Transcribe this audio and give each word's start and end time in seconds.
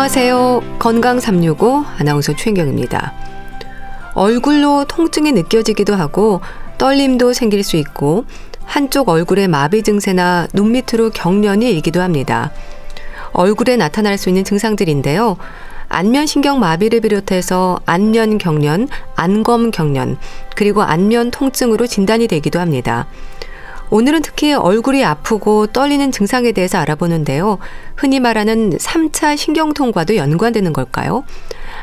안녕하세요. 0.00 0.78
건강 0.78 1.20
365 1.20 1.84
아나운서 1.98 2.34
최인경입니다. 2.34 3.12
얼굴로 4.14 4.86
통증이 4.86 5.32
느껴지기도 5.32 5.94
하고 5.94 6.40
떨림도 6.78 7.34
생길 7.34 7.62
수 7.62 7.76
있고 7.76 8.24
한쪽 8.64 9.10
얼굴에 9.10 9.46
마비 9.46 9.82
증세나 9.82 10.48
눈 10.54 10.72
밑으로 10.72 11.10
경련이 11.10 11.70
일기도 11.70 12.00
합니다. 12.00 12.50
얼굴에 13.32 13.76
나타날 13.76 14.16
수 14.16 14.30
있는 14.30 14.42
증상들인데요. 14.42 15.36
안면신경 15.90 16.60
마비를 16.60 17.02
비롯해서 17.02 17.80
안면 17.84 18.38
경련, 18.38 18.88
안검 19.16 19.70
경련, 19.70 20.16
그리고 20.56 20.80
안면 20.80 21.30
통증으로 21.30 21.86
진단이 21.86 22.26
되기도 22.26 22.58
합니다. 22.58 23.06
오늘은 23.90 24.22
특히 24.22 24.52
얼굴이 24.52 25.04
아프고 25.04 25.66
떨리는 25.66 26.12
증상에 26.12 26.52
대해서 26.52 26.78
알아보는데요. 26.78 27.58
흔히 27.96 28.20
말하는 28.20 28.70
3차 28.70 29.36
신경통과도 29.36 30.14
연관되는 30.14 30.72
걸까요? 30.72 31.24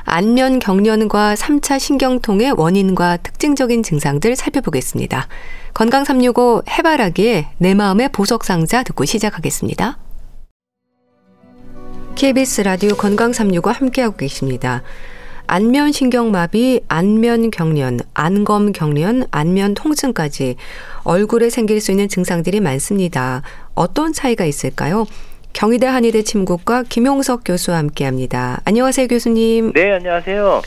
안면 0.06 0.60
경련과 0.60 1.36
3차 1.36 1.80
신경통의 1.80 2.54
원인과 2.56 3.18
특징적인 3.18 3.84
증상들 3.84 4.38
살펴보겠습니다. 4.38 5.27
건강 5.74 6.05
365 6.05 6.64
해바라기에 6.70 7.49
내 7.58 7.74
마음의 7.74 8.10
보석 8.14 8.46
상자 8.46 8.84
듣고 8.84 9.04
시작하겠습니다. 9.04 9.99
KBS 12.16 12.62
라디오 12.62 12.96
건강 12.96 13.34
365 13.34 13.70
함께하고 13.70 14.16
계십니다. 14.16 14.82
안면 15.49 15.93
신경마비, 15.93 16.81
안면 16.90 17.51
경련, 17.51 18.01
안검 18.13 18.73
경련, 18.73 19.26
안면 19.31 19.76
통증까지 19.76 20.57
얼굴에 21.03 21.49
생길 21.49 21.79
수 21.79 21.91
있는 21.91 22.09
증상들이 22.09 22.59
많습니다. 22.59 23.43
어떤 23.73 24.12
차이가 24.12 24.43
있을까요? 24.43 25.05
경희대 25.53 25.87
한의대 25.87 26.23
침구과 26.23 26.84
김용석 26.90 27.43
교수와 27.45 27.77
함께합니다. 27.77 28.59
안녕하세요, 28.65 29.07
교수님. 29.07 29.71
네, 29.71 29.93
안녕하세요. 29.93 30.62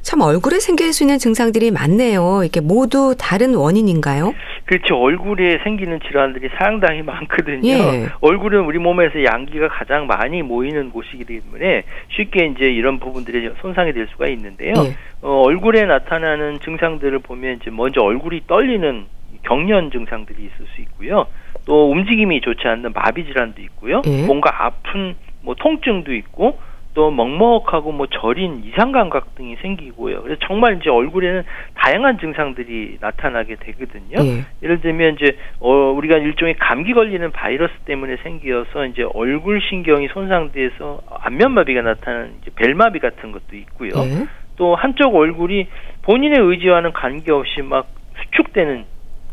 참 0.00 0.20
얼굴에 0.22 0.60
생길 0.60 0.94
수 0.94 1.04
있는 1.04 1.18
증상들이 1.18 1.70
많네요. 1.70 2.42
이게 2.44 2.60
모두 2.60 3.14
다른 3.18 3.54
원인인가요? 3.54 4.32
그렇죠. 4.64 4.96
얼굴에 4.96 5.58
생기는 5.64 5.98
질환들이 6.00 6.48
상당히 6.56 7.02
많거든요. 7.02 7.68
예. 7.68 8.06
얼굴은 8.20 8.60
우리 8.60 8.78
몸에서 8.78 9.22
양기가 9.24 9.68
가장 9.68 10.06
많이 10.06 10.42
모이는 10.42 10.90
곳이기 10.90 11.24
때문에 11.24 11.82
쉽게 12.08 12.46
이제 12.46 12.70
이런 12.70 12.98
부분들이 12.98 13.50
손상이 13.60 13.92
될 13.92 14.06
수가 14.12 14.28
있는데요. 14.28 14.74
예. 14.76 14.94
어, 15.22 15.42
얼굴에 15.42 15.84
나타나는 15.84 16.60
증상들을 16.60 17.18
보면 17.20 17.56
이제 17.60 17.70
먼저 17.70 18.00
얼굴이 18.02 18.42
떨리는 18.46 19.06
경련 19.42 19.90
증상들이 19.90 20.42
있을 20.42 20.66
수 20.74 20.80
있고요. 20.82 21.26
또 21.64 21.90
움직임이 21.90 22.40
좋지 22.40 22.66
않는 22.66 22.92
마비 22.92 23.24
질환도 23.24 23.60
있고요. 23.62 24.02
예. 24.06 24.26
뭔가 24.26 24.64
아픈 24.64 25.16
뭐 25.42 25.54
통증도 25.56 26.14
있고 26.14 26.58
또 26.94 27.10
먹먹하고 27.10 27.92
뭐 27.92 28.06
저린 28.06 28.62
이상 28.64 28.92
감각 28.92 29.34
등이 29.34 29.56
생기고요. 29.62 30.22
그래서 30.22 30.38
정말 30.46 30.76
이제 30.76 30.90
얼굴에는 30.90 31.42
다양한 31.74 32.18
증상들이 32.18 32.98
나타나게 33.00 33.56
되거든요. 33.56 34.18
예. 34.18 34.44
예를 34.62 34.80
들면 34.80 35.14
이제 35.14 35.36
어 35.60 35.70
우리가 35.70 36.18
일종의 36.18 36.56
감기 36.58 36.92
걸리는 36.92 37.30
바이러스 37.32 37.72
때문에 37.86 38.16
생겨서 38.22 38.86
이제 38.86 39.04
얼굴 39.14 39.60
신경이 39.62 40.08
손상돼서 40.08 41.00
안면마비가 41.08 41.80
나타나는 41.80 42.34
이제 42.42 42.50
벨마비 42.54 42.98
같은 42.98 43.32
것도 43.32 43.56
있고요. 43.56 43.90
예. 43.96 44.26
또 44.56 44.74
한쪽 44.74 45.14
얼굴이 45.14 45.68
본인의 46.02 46.38
의지와는 46.40 46.92
관계없이 46.92 47.62
막 47.62 47.88
수축되는 48.22 48.84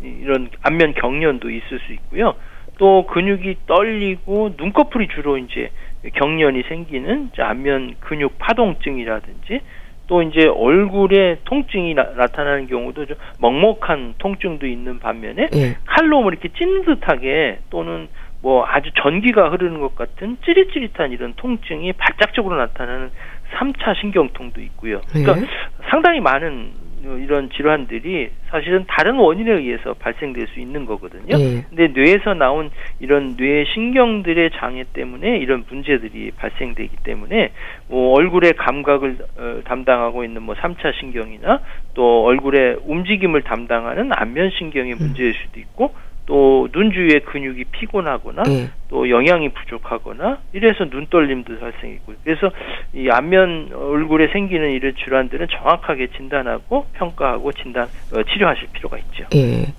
이런 0.01 0.49
안면 0.63 0.93
경련도 0.93 1.49
있을 1.49 1.79
수 1.79 1.93
있고요. 1.93 2.35
또 2.77 3.05
근육이 3.07 3.57
떨리고 3.67 4.55
눈꺼풀이 4.57 5.09
주로 5.09 5.37
이제 5.37 5.69
경련이 6.15 6.63
생기는 6.63 7.31
안면 7.37 7.95
근육 7.99 8.37
파동증이라든지 8.39 9.61
또 10.07 10.23
이제 10.23 10.47
얼굴에 10.47 11.39
통증이 11.45 11.93
나, 11.93 12.27
타나는 12.27 12.67
경우도 12.67 13.05
좀 13.05 13.17
먹먹한 13.39 14.15
통증도 14.17 14.65
있는 14.65 14.99
반면에 14.99 15.49
예. 15.53 15.77
칼로 15.85 16.21
뭐 16.21 16.31
이렇게 16.31 16.49
찐 16.49 16.83
듯하게 16.83 17.59
또는 17.69 18.07
뭐 18.41 18.65
아주 18.65 18.89
전기가 18.95 19.49
흐르는 19.49 19.79
것 19.79 19.95
같은 19.95 20.37
찌릿찌릿한 20.45 21.11
이런 21.11 21.33
통증이 21.35 21.93
발작적으로 21.93 22.57
나타나는 22.57 23.11
3차 23.53 23.99
신경통도 23.99 24.61
있고요. 24.61 25.01
그러니까 25.09 25.37
예. 25.37 25.45
상당히 25.89 26.21
많은 26.21 26.71
이런 27.01 27.49
질환들이 27.49 28.29
사실은 28.49 28.85
다른 28.87 29.15
원인에 29.15 29.51
의해서 29.51 29.93
발생될 29.93 30.47
수 30.47 30.59
있는 30.59 30.85
거거든요. 30.85 31.37
예. 31.37 31.65
근데 31.69 31.87
뇌에서 31.87 32.33
나온 32.33 32.71
이런 32.99 33.35
뇌 33.37 33.65
신경들의 33.65 34.51
장애 34.55 34.83
때문에 34.91 35.37
이런 35.37 35.65
문제들이 35.69 36.31
발생되기 36.31 36.97
때문에 37.03 37.51
뭐 37.87 38.13
얼굴의 38.17 38.53
감각을 38.53 39.17
어, 39.37 39.61
담당하고 39.65 40.23
있는 40.23 40.41
뭐 40.41 40.55
3차 40.55 40.93
신경이나 40.99 41.61
또 41.93 42.23
얼굴의 42.25 42.79
움직임을 42.85 43.43
담당하는 43.43 44.11
안면 44.13 44.51
신경의 44.57 44.93
음. 44.93 44.97
문제일 44.99 45.33
수도 45.33 45.59
있고 45.59 45.93
또 46.29 46.59
눈 46.71 46.91
주위의 46.91 47.21
근육이 47.25 47.65
피곤하거나 47.65 48.43
네. 48.43 48.69
또 48.89 49.09
영양이 49.09 49.49
부족하거나 49.49 50.39
이래서 50.53 50.85
눈떨림도 50.85 51.59
발생했고 51.59 52.13
그래서 52.23 52.51
이 52.93 53.09
안면 53.09 53.71
얼굴에 53.73 54.29
생기는 54.31 54.71
이런 54.71 54.93
질환들은 54.95 55.47
정확하게 55.51 56.07
진단하고 56.15 56.85
평가하고 56.93 57.51
진단 57.53 57.87
어, 58.13 58.23
치료하실 58.23 58.69
필요가 58.73 58.97
있죠. 58.97 59.25
예. 59.35 59.73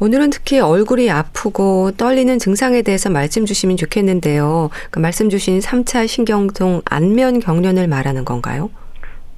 오늘은 0.00 0.30
특히 0.30 0.60
얼굴이 0.60 1.10
아프고 1.10 1.90
떨리는 1.92 2.38
증상에 2.38 2.82
대해서 2.82 3.10
말씀 3.10 3.46
주시면 3.46 3.76
좋겠는데요. 3.76 4.70
그 4.90 4.98
말씀 4.98 5.30
주신 5.30 5.58
3차 5.58 6.06
신경통 6.06 6.82
안면 6.84 7.40
경련을 7.40 7.88
말하는 7.88 8.24
건가요? 8.24 8.70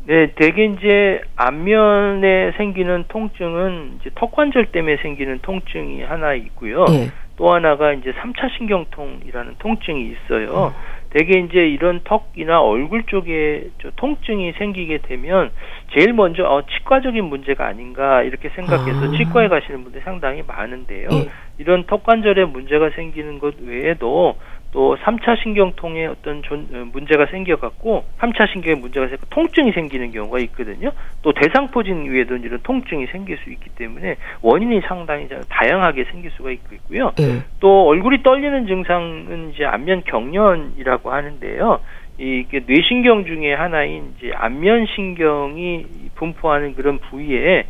네, 0.09 0.33
대개 0.37 0.65
이제 0.65 1.21
안면에 1.37 2.53
생기는 2.57 3.05
통증은 3.09 3.99
이제 4.01 4.11
턱관절 4.15 4.73
때문에 4.73 4.97
생기는 5.03 5.39
통증이 5.43 6.03
하나 6.03 6.33
있고요. 6.33 6.87
네. 6.87 7.09
또 7.37 7.53
하나가 7.53 7.93
이제 7.93 8.13
3차 8.13 8.57
신경통이라는 8.57 9.57
통증이 9.59 10.11
있어요. 10.11 10.69
음. 10.69 10.99
대개 11.11 11.39
이제 11.39 11.69
이런 11.69 12.01
턱이나 12.05 12.59
얼굴 12.59 13.05
쪽에 13.05 13.69
통증이 13.97 14.53
생기게 14.53 15.01
되면 15.03 15.51
제일 15.95 16.15
먼저 16.15 16.43
어, 16.45 16.63
치과적인 16.65 17.23
문제가 17.25 17.67
아닌가 17.67 18.23
이렇게 18.23 18.49
생각해서 18.49 19.09
아. 19.09 19.17
치과에 19.17 19.49
가시는 19.49 19.85
분들이 19.85 20.03
상당히 20.05 20.43
많은데요. 20.47 21.09
네. 21.11 21.29
이런 21.59 21.85
턱관절에 21.85 22.47
문제가 22.47 22.89
생기는 22.97 23.39
것 23.39 23.57
외에도 23.61 24.39
또 24.71 24.97
3차 24.97 25.43
신경통에 25.43 26.07
어떤 26.07 26.43
존, 26.43 26.69
어, 26.73 26.85
문제가 26.93 27.27
생겨갖고 27.27 28.05
3차 28.19 28.53
신경에 28.53 28.79
문제가 28.79 29.09
생겨 29.09 29.25
통증이 29.31 29.73
생기는 29.73 30.11
경우가 30.11 30.39
있거든요. 30.41 30.91
또 31.23 31.33
대상포진 31.33 32.11
후에도 32.11 32.37
이런 32.37 32.61
통증이 32.63 33.07
생길 33.07 33.39
수 33.39 33.51
있기 33.51 33.71
때문에 33.71 34.17
원인이 34.43 34.83
상당히 34.83 35.29
다양하게 35.49 36.05
생길 36.05 36.31
수가 36.33 36.51
있고요. 36.51 37.13
네. 37.17 37.43
또 37.61 37.87
얼굴이 37.87 38.23
떨리는 38.23 38.67
증상은 38.67 39.53
이제 39.55 39.65
안면 39.65 40.03
경련이라고 40.05 41.11
하는데요. 41.11 41.81
이게 42.19 42.61
뇌신경 42.67 43.27
중에 43.27 43.55
하나인 43.55 44.13
이제 44.19 44.33
안면 44.35 44.87
신경이 44.95 45.87
분포하는 46.17 46.75
그런 46.75 46.99
부위에 46.99 47.65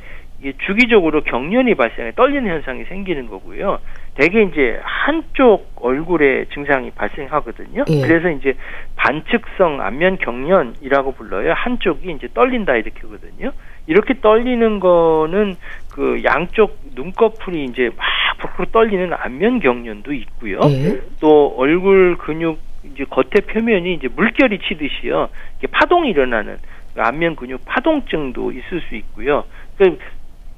주기적으로 0.67 1.23
경련이 1.23 1.75
발생해 1.75 2.13
떨리는 2.13 2.49
현상이 2.49 2.85
생기는 2.85 3.27
거고요. 3.27 3.81
대개 4.15 4.43
이제 4.43 4.79
한쪽 4.83 5.73
얼굴에 5.77 6.47
증상이 6.53 6.91
발생하거든요. 6.93 7.85
예. 7.89 8.01
그래서 8.03 8.31
이제 8.31 8.55
반측성 8.97 9.81
안면 9.81 10.19
경련이라고 10.19 11.13
불러요. 11.13 11.53
한쪽이 11.55 12.13
이제 12.13 12.29
떨린다 12.35 12.77
이렇게거든요. 12.77 13.53
이렇게 13.87 14.21
떨리는 14.21 14.81
거는 14.81 15.57
그 15.93 16.23
양쪽 16.25 16.79
눈꺼풀이 16.95 17.65
이제 17.65 17.91
막 17.97 18.07
부풀 18.39 18.67
떨리는 18.71 19.13
안면 19.13 19.59
경련도 19.61 20.13
있고요. 20.13 20.61
예. 20.65 21.01
또 21.21 21.55
얼굴 21.57 22.17
근육 22.17 22.61
이제 22.85 23.05
겉에 23.05 23.41
표면이 23.47 23.95
이제 23.95 24.09
물결이 24.09 24.61
치듯이요. 24.61 25.29
이게 25.59 25.67
파동이 25.67 26.11
일어나는 26.11 26.59
안면 26.97 27.37
근육 27.37 27.65
파동증도 27.65 28.53
있을 28.53 28.81
수 28.89 28.95
있고요. 28.97 29.45
그 29.77 29.99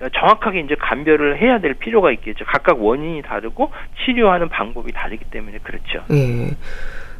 정확하게 0.08 0.60
이제 0.60 0.74
감별을 0.78 1.40
해야 1.40 1.60
될 1.60 1.74
필요가 1.74 2.10
있겠죠. 2.12 2.44
각각 2.46 2.82
원인이 2.82 3.22
다르고 3.22 3.70
치료하는 4.04 4.48
방법이 4.48 4.92
다르기 4.92 5.24
때문에 5.30 5.58
그렇죠. 5.62 6.02
예. 6.10 6.56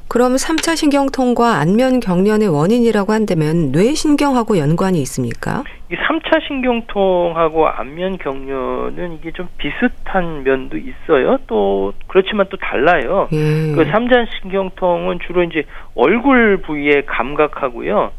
그럼 0.09 0.35
3차 0.35 0.75
신경통과 0.77 1.61
안면 1.61 2.01
경련의 2.01 2.49
원인이라고 2.49 3.13
한다면 3.13 3.71
뇌신경하고 3.71 4.59
연관이 4.59 5.01
있습니까? 5.03 5.63
이 5.93 5.95
3차 5.95 6.45
신경통하고 6.49 7.69
안면 7.69 8.19
경련은 8.19 9.19
이게 9.21 9.31
좀 9.31 9.49
비슷한 9.59 10.43
면도 10.43 10.79
있어요. 10.79 11.39
또 11.47 11.93
그렇지만 12.09 12.47
또 12.51 12.57
달라요. 12.57 13.29
예. 13.31 13.73
그 13.73 13.85
3차 13.85 14.27
신경통은 14.41 15.21
주로 15.27 15.45
이제 15.45 15.63
얼굴 15.95 16.57
부위에 16.57 17.03
감각하고요. 17.07 18.11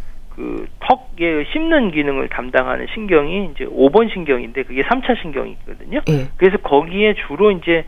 그 0.41 0.65
턱에 0.79 1.45
씹는 1.53 1.91
기능을 1.91 2.29
담당하는 2.29 2.87
신경이 2.95 3.51
이제 3.53 3.65
5번 3.65 4.11
신경인데 4.11 4.63
그게 4.63 4.81
3차 4.81 5.21
신경이거든요. 5.21 5.99
예. 6.09 6.29
그래서 6.35 6.57
거기에 6.57 7.13
주로 7.27 7.51
이제 7.51 7.85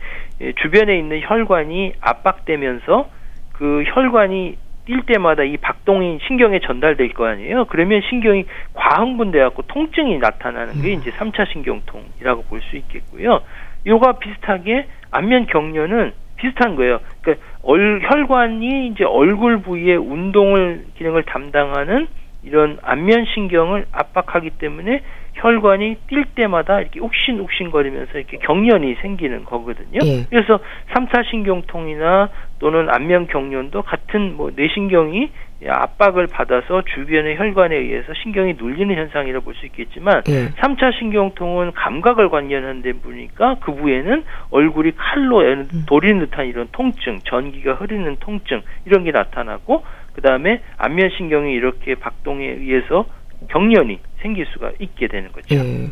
주변에 0.62 0.96
있는 0.96 1.20
혈관이 1.20 1.94
압박되면서 2.00 3.08
그 3.54 3.82
혈관이 3.88 4.56
뛸 4.86 5.02
때마다 5.04 5.42
이 5.42 5.56
박동이 5.56 6.20
신경에 6.28 6.60
전달될 6.60 7.14
거 7.14 7.26
아니에요. 7.26 7.64
그러면 7.64 8.02
신경이 8.08 8.44
과흥분돼 8.74 9.40
갖고 9.40 9.62
통증이 9.62 10.18
나타나는 10.18 10.80
게 10.80 10.94
음. 10.94 11.00
이제 11.00 11.10
3차 11.10 11.50
신경통이라고 11.52 12.44
볼 12.44 12.60
수 12.60 12.76
있겠고요. 12.76 13.40
요가 13.86 14.12
비슷하게 14.12 14.86
안면 15.10 15.46
경련은 15.46 16.12
비슷한 16.36 16.76
거예요. 16.76 17.00
그러니까 17.20 17.44
얼, 17.62 18.00
혈관이 18.02 18.88
이제 18.88 19.02
얼굴 19.02 19.58
부위의 19.58 19.96
운동을 19.96 20.84
기능을 20.96 21.24
담당하는 21.24 22.06
이런 22.44 22.78
안면 22.82 23.26
신경을 23.34 23.86
압박하기 23.92 24.50
때문에 24.58 25.02
혈관이 25.34 25.96
뛸 26.08 26.24
때마다 26.34 26.80
이렇게 26.80 27.00
욱신욱신거리면서 27.00 28.18
이렇게 28.18 28.38
경련이 28.38 28.96
생기는 29.02 29.44
거거든요. 29.44 29.98
예. 30.04 30.24
그래서 30.30 30.60
3차 30.92 31.28
신경통이나 31.30 32.28
또는 32.60 32.88
안면 32.88 33.26
경련도 33.26 33.82
같은 33.82 34.36
뭐 34.36 34.52
뇌신경이 34.54 35.30
압박을 35.66 36.26
받아서 36.26 36.82
주변의 36.94 37.36
혈관에 37.36 37.74
의해서 37.76 38.12
신경이 38.22 38.54
눌리는 38.58 38.94
현상이라고 38.94 39.44
볼 39.44 39.54
수 39.54 39.66
있겠지만 39.66 40.22
예. 40.28 40.48
3차 40.60 40.98
신경통은 40.98 41.72
감각을 41.72 42.28
관련한 42.28 42.82
데 42.82 42.92
보니까 42.92 43.56
그 43.60 43.74
부에는 43.74 44.24
얼굴이 44.50 44.92
칼로 44.96 45.40
음. 45.40 45.84
도리는 45.86 46.18
듯한 46.26 46.46
이런 46.46 46.68
통증, 46.72 47.20
전기가 47.24 47.74
흐르는 47.74 48.16
통증 48.20 48.62
이런 48.84 49.04
게 49.04 49.10
나타나고 49.10 49.84
그 50.14 50.20
다음에 50.22 50.60
안면 50.76 51.10
신경이 51.16 51.52
이렇게 51.52 51.94
박동에 51.94 52.46
의해서 52.46 53.06
경련이 53.50 53.98
생길 54.20 54.46
수가 54.46 54.72
있게 54.78 55.08
되는 55.08 55.30
거죠. 55.32 55.54
예. 55.54 55.90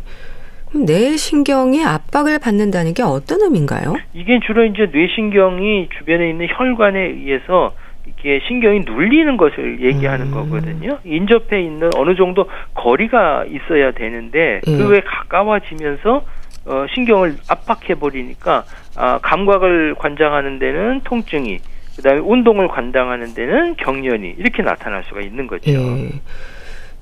뇌신경이 0.75 1.85
압박을 1.85 2.39
받는다는 2.39 2.95
게 2.95 3.03
어떤 3.03 3.43
의미인가요? 3.43 3.95
이게 4.15 4.41
주로 4.47 4.65
이제 4.65 4.89
뇌신경이 4.91 5.89
주변에 5.99 6.31
있는 6.31 6.47
혈관에 6.49 6.99
의해서 6.99 7.75
이게 8.07 8.41
신경이 8.49 8.81
눌리는 8.81 9.37
것을 9.37 9.81
얘기하는 9.81 10.27
음. 10.27 10.33
거거든요. 10.33 10.99
인접해 11.05 11.61
있는 11.61 11.91
어느 11.97 12.17
정도 12.17 12.47
거리가 12.75 13.45
있어야 13.45 13.93
되는데 13.93 14.61
예. 14.67 14.77
그에 14.77 15.01
가까워지면서 15.01 16.25
어, 16.65 16.87
신경을 16.95 17.37
압박해 17.49 17.97
버리니까 17.97 18.65
아, 18.97 19.19
감각을 19.19 19.95
관장하는 19.97 20.59
데는 20.59 21.01
통증이 21.05 21.59
그다음에 21.97 22.21
운동을 22.21 22.69
관장하는 22.69 23.35
데는 23.35 23.77
경련이 23.77 24.35
이렇게 24.39 24.62
나타날 24.62 25.05
수가 25.05 25.21
있는 25.21 25.47
거죠. 25.47 25.71
예. 25.71 26.11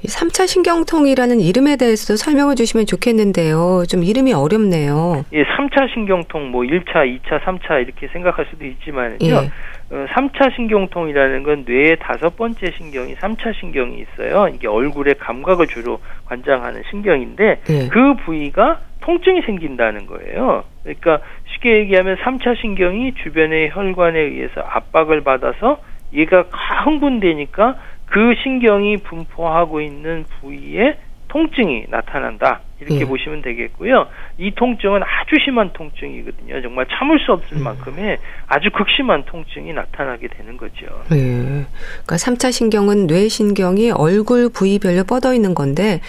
3차 0.08 0.46
신경통이라는 0.46 1.40
이름에 1.40 1.76
대해서도 1.76 2.16
설명을 2.16 2.56
주시면 2.56 2.86
좋겠는데요. 2.86 3.84
좀 3.88 4.02
이름이 4.02 4.32
어렵네요. 4.32 5.24
예, 5.32 5.44
3차 5.44 5.92
신경통 5.92 6.50
뭐 6.50 6.62
1차, 6.62 7.04
2차, 7.04 7.42
3차 7.42 7.82
이렇게 7.82 8.08
생각할 8.08 8.46
수도 8.50 8.64
있지만요. 8.64 9.18
예. 9.20 9.32
어, 9.34 10.06
3차 10.08 10.54
신경통이라는 10.54 11.42
건 11.42 11.64
뇌의 11.66 11.98
다섯 12.00 12.36
번째 12.36 12.72
신경이 12.78 13.16
3차 13.16 13.54
신경이 13.60 14.02
있어요. 14.02 14.48
이게 14.54 14.68
얼굴의 14.68 15.16
감각을 15.18 15.66
주로 15.66 16.00
관장하는 16.26 16.82
신경인데 16.90 17.60
예. 17.68 17.88
그 17.88 18.14
부위가 18.24 18.80
통증이 19.00 19.42
생긴다는 19.42 20.06
거예요. 20.06 20.64
그러니까 20.82 21.20
쉽게 21.60 21.78
얘기하면 21.80 22.16
3차 22.16 22.60
신경이 22.60 23.14
주변의 23.22 23.70
혈관에 23.72 24.18
의해서 24.18 24.60
압박을 24.60 25.22
받아서 25.22 25.80
얘가 26.12 26.44
흥분되니까 26.84 27.76
그 28.06 28.34
신경이 28.42 28.96
분포하고 28.98 29.80
있는 29.80 30.24
부위에 30.40 30.96
통증이 31.28 31.84
나타난다. 31.88 32.60
이렇게 32.80 33.02
예. 33.02 33.04
보시면 33.04 33.42
되겠고요. 33.42 34.08
이 34.38 34.50
통증은 34.52 35.02
아주 35.02 35.36
심한 35.44 35.70
통증이거든요. 35.72 36.62
정말 36.62 36.86
참을 36.90 37.20
수 37.20 37.32
없을 37.32 37.58
음. 37.58 37.64
만큼의 37.64 38.16
아주 38.48 38.70
극심한 38.70 39.22
통증이 39.24 39.72
나타나게 39.74 40.28
되는 40.28 40.56
거죠. 40.56 40.86
예. 41.12 41.66
그러니까 42.02 42.16
3차 42.16 42.50
신경은 42.50 43.06
뇌 43.06 43.28
신경이 43.28 43.92
얼굴 43.92 44.48
부위별로 44.52 45.04
뻗어 45.04 45.34
있는 45.34 45.54
건데 45.54 46.00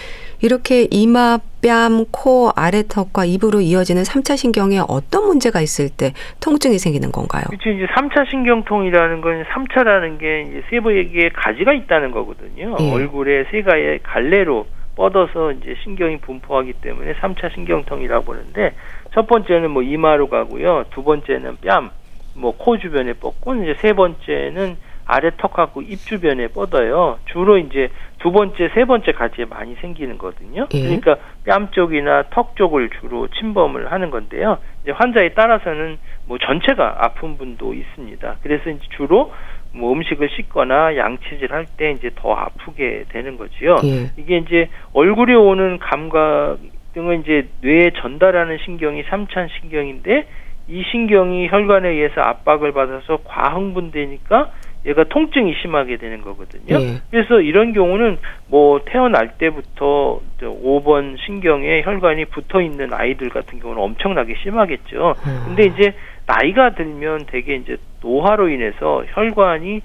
이렇게 0.42 0.88
이마, 0.90 1.38
뺨, 1.62 2.06
코, 2.12 2.52
아래턱과 2.56 3.26
입으로 3.26 3.62
이어지는 3.62 4.04
3차 4.04 4.36
신경에 4.38 4.80
어떤 4.88 5.26
문제가 5.26 5.62
있을 5.62 5.90
때 5.90 6.14
통증이 6.42 6.80
생기는 6.80 7.12
건가요? 7.12 7.44
그렇죠. 7.50 7.70
이제 7.70 7.86
3차 7.86 8.30
신경통이라는 8.30 9.22
건 9.22 9.44
3차라는 9.44 10.20
게 10.20 10.42
이제 10.42 10.64
세부에게 10.70 11.30
가지가 11.30 11.74
있다는 11.74 12.12
거거든요. 12.12 12.76
예. 12.80 12.92
얼굴에 12.92 13.46
세 13.52 13.62
가의 13.62 14.00
갈래로 14.02 14.66
뻗어서 14.96 15.52
이제 15.54 15.76
신경이 15.84 16.18
분포하기 16.22 16.74
때문에 16.82 17.14
3차 17.14 17.54
신경통이라고 17.54 18.34
하는데 18.34 18.74
첫 19.14 19.28
번째는 19.28 19.70
뭐 19.72 19.84
이마로 19.84 20.28
가고요. 20.30 20.86
두 20.92 21.04
번째는 21.04 21.58
뺨, 21.62 21.92
뭐 22.36 22.54
코 22.58 22.78
주변에 22.78 23.14
뻗고 23.14 23.56
이제 23.56 23.76
세 23.80 23.94
번째는 23.94 24.76
아래 25.12 25.30
턱하고 25.36 25.81
입 25.81 25.98
주변에 25.98 26.48
뻗어요. 26.48 27.19
주로 27.25 27.58
이제 27.58 27.90
두 28.19 28.31
번째, 28.31 28.69
세 28.74 28.86
번째 28.86 29.12
가지에 29.12 29.44
많이 29.44 29.75
생기는 29.75 30.18
거거든요. 30.18 30.68
예. 30.74 30.81
그러니까 30.81 31.18
뺨 31.46 31.69
쪽이나 31.72 32.24
턱 32.30 32.56
쪽을 32.56 32.90
주로 33.02 33.28
침범을 33.28 33.92
하는 33.92 34.10
건데요. 34.10 34.58
이제 34.84 34.92
환자에 34.92 35.34
따라서는 35.34 35.98
뭐 36.28 36.38
전체가 36.38 36.96
아픈 37.00 37.38
분도 37.38 37.74
있습니다. 37.74 38.38
그래서 38.42 38.69
이제 38.69 38.80
주로 38.96 39.34
뭐 39.74 39.92
음식을 39.92 40.30
씻거나 40.30 40.96
양치질 40.96 41.52
할 41.52 41.66
때 41.75 41.92
이제 41.92 42.12
더 42.16 42.34
아프게 42.34 43.04
되는 43.10 43.38
거지요. 43.38 43.75
예. 43.84 44.12
이게 44.16 44.38
이제 44.38 44.69
얼굴에 44.94 45.34
오는 45.34 45.78
감각 45.80 46.57
등은 46.94 47.22
이제 47.22 47.50
뇌에 47.62 47.92
전달하는 47.98 48.57
신경이 48.64 49.04
삼찬 49.10 49.50
신경인데 49.60 50.28
이 50.69 50.84
신경이 50.92 51.50
혈관에 51.50 51.90
의해서 51.90 52.22
압박을 52.22 52.72
받아서 52.72 53.19
과흥분되니까 53.25 54.52
얘가 54.86 55.04
통증이 55.04 55.56
심하게 55.62 55.98
되는 55.98 56.22
거거든요. 56.22 56.80
예. 56.80 57.01
그래서 57.12 57.39
이런 57.39 57.74
경우는 57.74 58.18
뭐 58.48 58.81
태어날 58.86 59.38
때부터 59.38 60.19
5번 60.39 61.18
신경에 61.26 61.83
혈관이 61.83 62.26
붙어 62.26 62.61
있는 62.61 62.94
아이들 62.94 63.30
같은 63.30 63.59
경우는 63.59 63.81
엄청나게 63.81 64.35
심하겠죠. 64.42 65.16
음. 65.26 65.44
근데 65.45 65.66
이제 65.66 65.94
나이가 66.26 66.71
들면 66.71 67.26
대개 67.28 67.56
이제 67.56 67.78
노화로 68.02 68.50
인해서 68.50 69.04
혈관이 69.14 69.81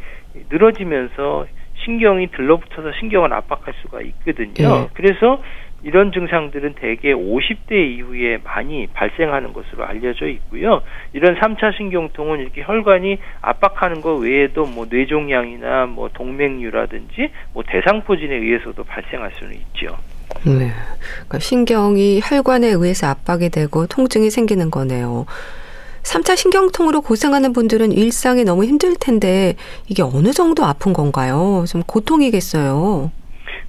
늘어지면서 0.50 1.46
신경이 1.84 2.28
들러붙어서 2.28 2.92
신경을 2.98 3.32
압박할 3.32 3.74
수가 3.82 4.00
있거든요. 4.00 4.54
예. 4.58 4.88
그래서 4.94 5.42
이런 5.86 6.10
증상들은 6.10 6.74
대개 6.80 7.14
50대 7.14 7.72
이후에 7.72 8.38
많이 8.42 8.88
발생하는 8.88 9.52
것으로 9.52 9.84
알려져 9.84 10.26
있고요. 10.26 10.82
이런 11.12 11.36
3차 11.36 11.76
신경통은 11.76 12.40
이렇게 12.40 12.64
혈관이 12.64 13.18
압박하는 13.40 14.00
것 14.00 14.16
외에도 14.16 14.66
뭐 14.66 14.86
뇌종양이나 14.90 15.86
뭐 15.86 16.10
동맥류라든지 16.12 17.30
뭐 17.54 17.62
대상포진에 17.64 18.34
의해서도 18.34 18.82
발생할 18.82 19.30
수는 19.38 19.54
있죠. 19.54 19.96
네. 20.44 20.72
그러니까 21.14 21.38
신경이 21.38 22.20
혈관에 22.20 22.66
의해서 22.66 23.06
압박이 23.06 23.50
되고 23.50 23.86
통증이 23.86 24.30
생기는 24.30 24.72
거네요. 24.72 25.24
3차 26.02 26.36
신경통으로 26.36 27.00
고생하는 27.00 27.52
분들은 27.52 27.92
일상이 27.92 28.42
너무 28.42 28.64
힘들 28.64 28.96
텐데 28.96 29.54
이게 29.86 30.02
어느 30.02 30.32
정도 30.32 30.64
아픈 30.64 30.92
건가요? 30.92 31.64
좀 31.68 31.84
고통이겠어요. 31.84 33.12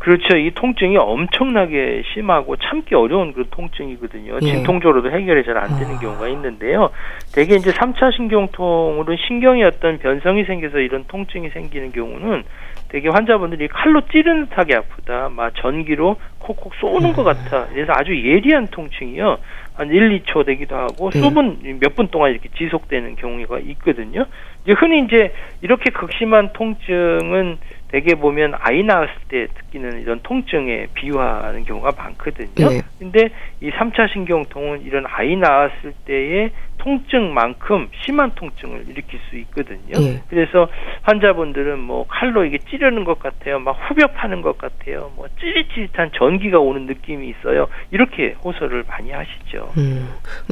그렇죠. 0.08 0.38
이 0.38 0.52
통증이 0.52 0.96
엄청나게 0.96 2.02
심하고 2.14 2.56
참기 2.56 2.96
어려운 2.96 3.34
그 3.34 3.44
통증이거든요. 3.52 4.38
예. 4.42 4.46
진통조로도 4.46 5.12
해결이 5.12 5.44
잘 5.44 5.58
안 5.58 5.68
되는 5.78 5.96
아. 5.96 6.00
경우가 6.00 6.30
있는데요. 6.30 6.92
대개 7.36 7.56
이제 7.56 7.72
3차 7.72 8.16
신경통으로 8.16 9.18
신경이 9.28 9.66
어떤 9.66 9.98
변성이 9.98 10.46
생겨서 10.46 10.80
이런 10.80 11.04
통증이 11.10 11.50
생기는 11.50 11.92
경우는 11.92 12.44
대개 12.88 13.10
환자분들이 13.10 13.68
칼로 13.68 14.00
찌르는 14.10 14.46
듯하게 14.46 14.76
아프다, 14.76 15.30
막 15.36 15.54
전기로 15.56 16.16
콕콕 16.48 16.74
쏘는 16.76 17.12
것 17.12 17.24
같아. 17.24 17.68
그래서 17.68 17.92
아주 17.94 18.16
예리한 18.16 18.68
통증이요. 18.68 19.38
한 19.74 19.90
1, 19.90 20.22
2초 20.22 20.46
되기도 20.46 20.76
하고 20.76 21.12
네. 21.12 21.20
수분 21.20 21.60
몇분 21.80 22.08
동안 22.08 22.32
이렇게 22.32 22.50
지속되는 22.58 23.16
경우가 23.18 23.60
있거든요. 23.60 24.26
이제 24.64 24.74
흔히 24.74 25.02
이제 25.02 25.34
이렇게 25.62 25.92
극심한 25.92 26.52
통증은 26.54 27.58
대개 27.90 28.16
보면 28.16 28.54
아이 28.60 28.84
낳았을 28.84 29.14
때 29.30 29.48
느끼는 29.56 30.02
이런 30.02 30.20
통증에 30.24 30.88
비유하는 30.94 31.64
경우가 31.64 31.92
많거든요. 31.96 32.70
네. 32.70 32.82
근데 33.00 33.30
이 33.62 33.70
3차 33.70 34.12
신경통은 34.12 34.82
이런 34.82 35.06
아이 35.08 35.36
낳았을 35.36 35.94
때의 36.06 36.52
통증만큼 36.80 37.90
심한 38.02 38.32
통증을 38.36 38.86
일으킬 38.90 39.20
수 39.30 39.38
있거든요. 39.38 39.94
네. 39.94 40.22
그래서 40.30 40.68
환자분들은 41.04 41.80
뭐 41.80 42.06
칼로 42.08 42.46
이게 42.46 42.58
찌르는 42.58 43.04
것 43.04 43.20
같아요. 43.20 43.60
막 43.60 43.78
후벼 43.88 44.08
파는 44.08 44.42
것 44.42 44.58
같아요. 44.58 45.12
뭐 45.16 45.28
찌릿찌릿한 45.40 46.12
전 46.14 46.37
기가 46.40 46.60
오는 46.60 46.86
느낌이 46.86 47.30
있어요. 47.30 47.68
이렇게 47.92 48.36
호소를 48.44 48.84
많이 48.88 49.12
하시죠. 49.12 49.72
음. 49.78 50.10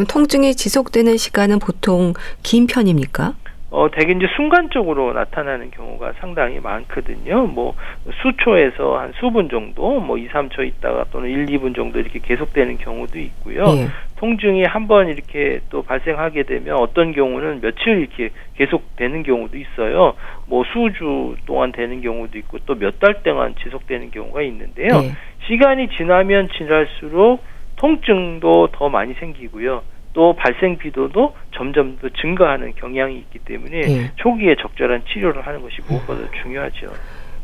통증이 0.08 0.56
지속되는 0.56 1.18
시간은 1.18 1.60
보통 1.60 2.14
긴 2.44 2.68
편입니까? 2.68 3.36
어, 3.76 3.90
대개 3.92 4.14
이제 4.14 4.26
순간적으로 4.38 5.12
나타나는 5.12 5.70
경우가 5.72 6.14
상당히 6.20 6.62
많거든요. 6.62 7.46
뭐, 7.48 7.76
수초에서 8.22 8.98
한 8.98 9.12
수분 9.20 9.50
정도, 9.50 10.00
뭐, 10.00 10.18
2, 10.18 10.30
3초 10.30 10.66
있다가 10.66 11.04
또는 11.12 11.30
1, 11.30 11.48
2분 11.48 11.76
정도 11.76 12.00
이렇게 12.00 12.20
계속되는 12.20 12.78
경우도 12.78 13.20
있고요. 13.20 13.64
예. 13.66 13.88
통증이 14.16 14.64
한 14.64 14.88
번 14.88 15.10
이렇게 15.10 15.60
또 15.70 15.82
발생하게 15.82 16.44
되면 16.44 16.78
어떤 16.78 17.12
경우는 17.12 17.60
며칠 17.60 17.98
이렇게 18.00 18.30
계속 18.56 18.96
되는 18.96 19.24
경우도 19.24 19.58
있어요. 19.58 20.14
뭐, 20.48 20.64
수주 20.72 21.36
동안 21.46 21.74
되는 21.74 22.00
경우도 22.02 22.38
있고 22.38 22.60
또 22.60 22.76
몇 22.76 23.00
달 23.00 23.24
동안 23.24 23.56
지속되는 23.62 24.12
경우가 24.12 24.42
있는데요. 24.44 25.02
예. 25.04 25.12
시간이 25.48 25.90
지나면 25.98 26.48
지날수록 26.58 27.44
통증도 27.76 28.70
더 28.72 28.88
많이 28.88 29.14
생기고요. 29.16 29.82
또 30.16 30.34
발생 30.34 30.78
빈도도 30.78 31.36
점점 31.52 31.98
더 32.02 32.08
증가하는 32.10 32.74
경향이 32.76 33.18
있기 33.18 33.40
때문에 33.40 33.78
예. 33.78 34.12
초기에 34.16 34.56
적절한 34.56 35.04
치료를 35.12 35.46
하는 35.46 35.62
것이 35.62 35.82
무엇보다 35.88 36.22
중요하죠. 36.42 36.88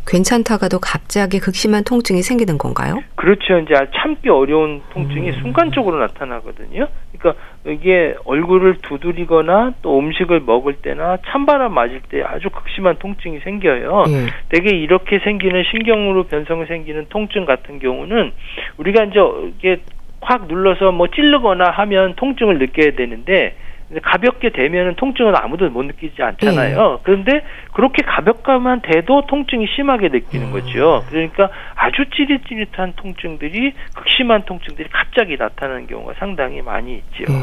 괜찮다가도 0.07 0.79
갑자기 0.79 1.39
극심한 1.39 1.83
통증이 1.83 2.23
생기는 2.23 2.57
건가요? 2.57 3.03
그렇죠. 3.15 3.59
이제 3.59 3.73
참기 3.95 4.29
어려운 4.29 4.81
통증이 4.93 5.29
음. 5.29 5.33
순간적으로 5.41 5.99
나타나거든요. 5.99 6.87
그러니까 7.15 7.43
이게 7.67 8.15
얼굴을 8.25 8.77
두드리거나 8.81 9.73
또 9.83 9.99
음식을 9.99 10.39
먹을 10.39 10.73
때나 10.75 11.17
찬바람 11.27 11.73
맞을 11.73 12.01
때 12.09 12.23
아주 12.23 12.49
극심한 12.49 12.95
통증이 12.97 13.41
생겨요. 13.43 14.05
예. 14.07 14.27
대개 14.49 14.75
이렇게 14.75 15.19
생기는 15.19 15.63
신경으로 15.69 16.23
변성이 16.23 16.65
생기는 16.65 17.05
통증 17.09 17.45
같은 17.45 17.77
경우는 17.77 18.31
우리가 18.77 19.03
이제 19.03 19.19
이게 19.59 19.81
확 20.21 20.47
눌러서 20.47 20.91
뭐 20.91 21.07
찌르거나 21.07 21.69
하면 21.71 22.15
통증을 22.15 22.59
느껴야 22.59 22.91
되는데 22.95 23.55
가볍게 24.03 24.51
되면은 24.51 24.95
통증은 24.95 25.33
아무도 25.35 25.69
못 25.69 25.83
느끼지 25.85 26.23
않잖아요. 26.23 26.91
네. 26.91 26.97
그런데 27.03 27.43
그렇게 27.73 28.03
가볍게만 28.03 28.81
돼도 28.83 29.25
통증이 29.27 29.67
심하게 29.75 30.07
느끼는 30.07 30.47
음. 30.47 30.51
거죠. 30.53 31.03
그러니까 31.09 31.49
아주 31.75 32.05
찌릿찌릿한 32.15 32.93
통증들이 32.95 33.73
극심한 33.93 34.43
통증들이 34.43 34.87
갑자기 34.89 35.35
나타나는 35.35 35.87
경우가 35.87 36.13
상당히 36.19 36.61
많이 36.61 36.95
있죠. 36.99 37.25
네. 37.27 37.33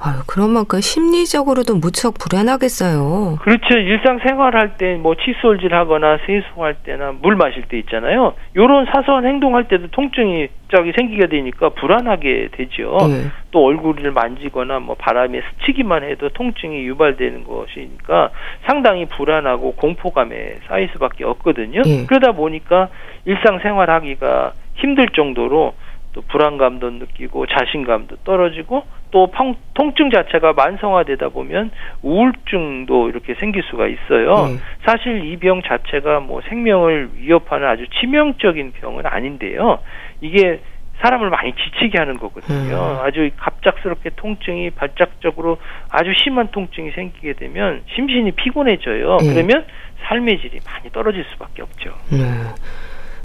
아유, 0.00 0.22
그런 0.26 0.50
만큼 0.50 0.80
심리적으로도 0.80 1.76
무척 1.76 2.14
불안하겠어요. 2.18 3.36
그렇죠. 3.42 3.76
일상생활할 3.76 4.78
때 4.78 4.94
뭐 4.96 5.14
칫솔질하거나 5.16 6.18
세수할 6.26 6.76
때나 6.82 7.12
물 7.20 7.36
마실 7.36 7.62
때 7.64 7.78
있잖아요. 7.80 8.34
요런 8.56 8.86
사소한 8.86 9.26
행동할 9.26 9.68
때도 9.68 9.88
통증이 9.88 10.48
갑자기 10.74 10.90
생기게 10.92 11.28
되니까 11.28 11.68
불안하게 11.68 12.48
되죠. 12.52 12.98
네. 13.08 13.30
또 13.52 13.64
얼굴을 13.64 14.10
만지거나 14.10 14.80
뭐 14.80 14.96
바람에 14.96 15.40
스치기만 15.40 16.02
해도 16.02 16.30
통증이 16.30 16.84
유발되는 16.86 17.44
것이니까 17.44 18.30
상당히 18.66 19.06
불안하고 19.06 19.74
공포감에 19.76 20.56
쌓일 20.66 20.88
수밖에 20.92 21.22
없거든요. 21.22 21.82
네. 21.82 22.06
그러다 22.08 22.32
보니까 22.32 22.88
일상생활 23.24 23.88
하기가 23.88 24.54
힘들 24.74 25.06
정도로 25.10 25.74
또 26.12 26.22
불안감도 26.22 26.90
느끼고 26.90 27.46
자신감도 27.46 28.16
떨어지고 28.24 28.82
또 29.10 29.30
통증 29.74 30.10
자체가 30.10 30.54
만성화되다 30.54 31.28
보면 31.28 31.70
우울증도 32.02 33.08
이렇게 33.10 33.34
생길 33.34 33.62
수가 33.62 33.86
있어요. 33.86 34.46
네. 34.46 34.56
사실 34.84 35.24
이 35.24 35.36
병 35.36 35.62
자체가 35.62 36.18
뭐 36.20 36.40
생명을 36.48 37.10
위협하는 37.16 37.68
아주 37.68 37.86
치명적인 38.00 38.72
병은 38.72 39.06
아닌데요. 39.06 39.78
이게 40.24 40.60
사람을 41.00 41.28
많이 41.28 41.52
지치게 41.52 41.98
하는 41.98 42.18
거거든요. 42.18 42.76
음. 42.76 43.04
아주 43.04 43.28
갑작스럽게 43.36 44.10
통증이 44.16 44.70
발작적으로 44.70 45.58
아주 45.90 46.12
심한 46.22 46.48
통증이 46.50 46.92
생기게 46.92 47.34
되면 47.34 47.82
심신이 47.94 48.30
피곤해져요. 48.32 49.18
음. 49.20 49.34
그러면 49.34 49.64
삶의 50.06 50.40
질이 50.40 50.60
많이 50.64 50.90
떨어질 50.92 51.24
수밖에 51.32 51.62
없죠. 51.62 51.90
음. 52.12 52.48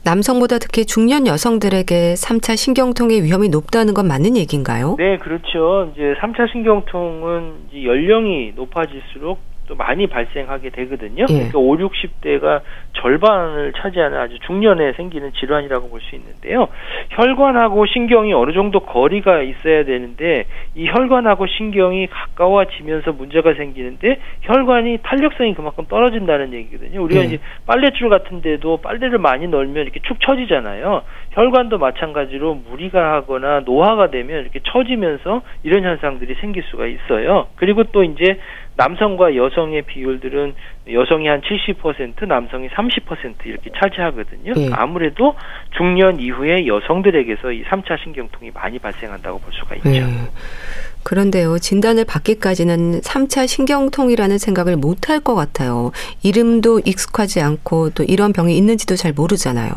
남성보다 0.04 0.60
특히 0.60 0.86
중년 0.86 1.28
여성들에게 1.28 2.14
3차 2.14 2.56
신경통의 2.56 3.24
위험이 3.24 3.50
높다는 3.50 3.94
건 3.94 4.08
맞는 4.08 4.38
얘기인가요? 4.38 4.96
네, 4.98 5.18
그렇죠. 5.18 5.92
이제 5.94 6.16
3차 6.20 6.52
신경통은 6.52 7.68
이제 7.70 7.84
연령이 7.84 8.54
높아질수록 8.56 9.49
또 9.70 9.76
많이 9.76 10.08
발생하게 10.08 10.72
되거든요. 10.72 11.26
예. 11.30 11.34
그러니까 11.34 11.60
5, 11.60 11.78
60대가 11.78 12.62
절반을 12.94 13.74
차지하는 13.78 14.18
아주 14.18 14.38
중년에 14.40 14.94
생기는 14.94 15.32
질환이라고 15.32 15.90
볼 15.90 16.00
수 16.00 16.16
있는데요. 16.16 16.70
혈관하고 17.10 17.86
신경이 17.86 18.34
어느 18.34 18.54
정도 18.54 18.80
거리가 18.80 19.42
있어야 19.42 19.84
되는데 19.84 20.46
이 20.76 20.88
혈관하고 20.88 21.46
신경이 21.46 22.08
가까워지면서 22.08 23.12
문제가 23.12 23.54
생기는데 23.54 24.20
혈관이 24.42 25.00
탄력성이 25.04 25.54
그만큼 25.54 25.86
떨어진다는 25.90 26.54
얘기거든요. 26.54 27.04
우리가 27.04 27.22
예. 27.22 27.26
이제 27.26 27.40
빨래줄 27.68 28.10
같은 28.10 28.42
데도 28.42 28.78
빨래를 28.78 29.20
많이 29.20 29.48
널면 29.48 29.84
이렇게 29.84 30.00
축 30.04 30.20
처지잖아요. 30.22 31.04
혈관도 31.32 31.78
마찬가지로 31.78 32.56
무리가 32.70 33.14
하거나 33.14 33.60
노화가 33.66 34.10
되면 34.10 34.42
이렇게 34.42 34.62
처지면서 34.64 35.42
이런 35.64 35.84
현상들이 35.84 36.36
생길 36.36 36.64
수가 36.64 36.88
있어요. 36.88 37.48
그리고 37.58 37.84
또 37.84 38.04
이제 38.04 38.40
남성과 38.80 39.36
여성의 39.36 39.82
비율들은 39.82 40.56
여성이 40.94 41.28
한 41.28 41.42
70%, 41.42 42.26
남성이 42.26 42.70
30% 42.70 43.46
이렇게 43.46 43.70
차지하거든요. 43.78 44.54
네. 44.54 44.70
아무래도 44.72 45.36
중년 45.78 46.22
이후에 46.22 46.66
여성들에게서 46.66 47.52
이 47.52 47.66
3차 47.66 48.02
신경통이 48.02 48.52
많이 48.54 48.80
발생한다고 48.80 49.40
볼 49.40 49.52
수가 49.52 49.76
있죠. 49.76 49.90
네. 49.90 50.06
그런데요, 51.04 51.60
진단을 51.60 52.06
받기까지는 52.06 53.02
3차 53.02 53.48
신경통이라는 53.48 54.38
생각을 54.38 54.78
못 54.78 55.10
할 55.10 55.20
것 55.20 55.36
같아요. 55.36 55.92
이름도 56.24 56.82
익숙하지 56.86 57.42
않고 57.42 57.90
또 57.92 58.04
이런 58.04 58.32
병이 58.32 58.56
있는지도 58.56 58.96
잘 58.96 59.12
모르잖아요. 59.12 59.72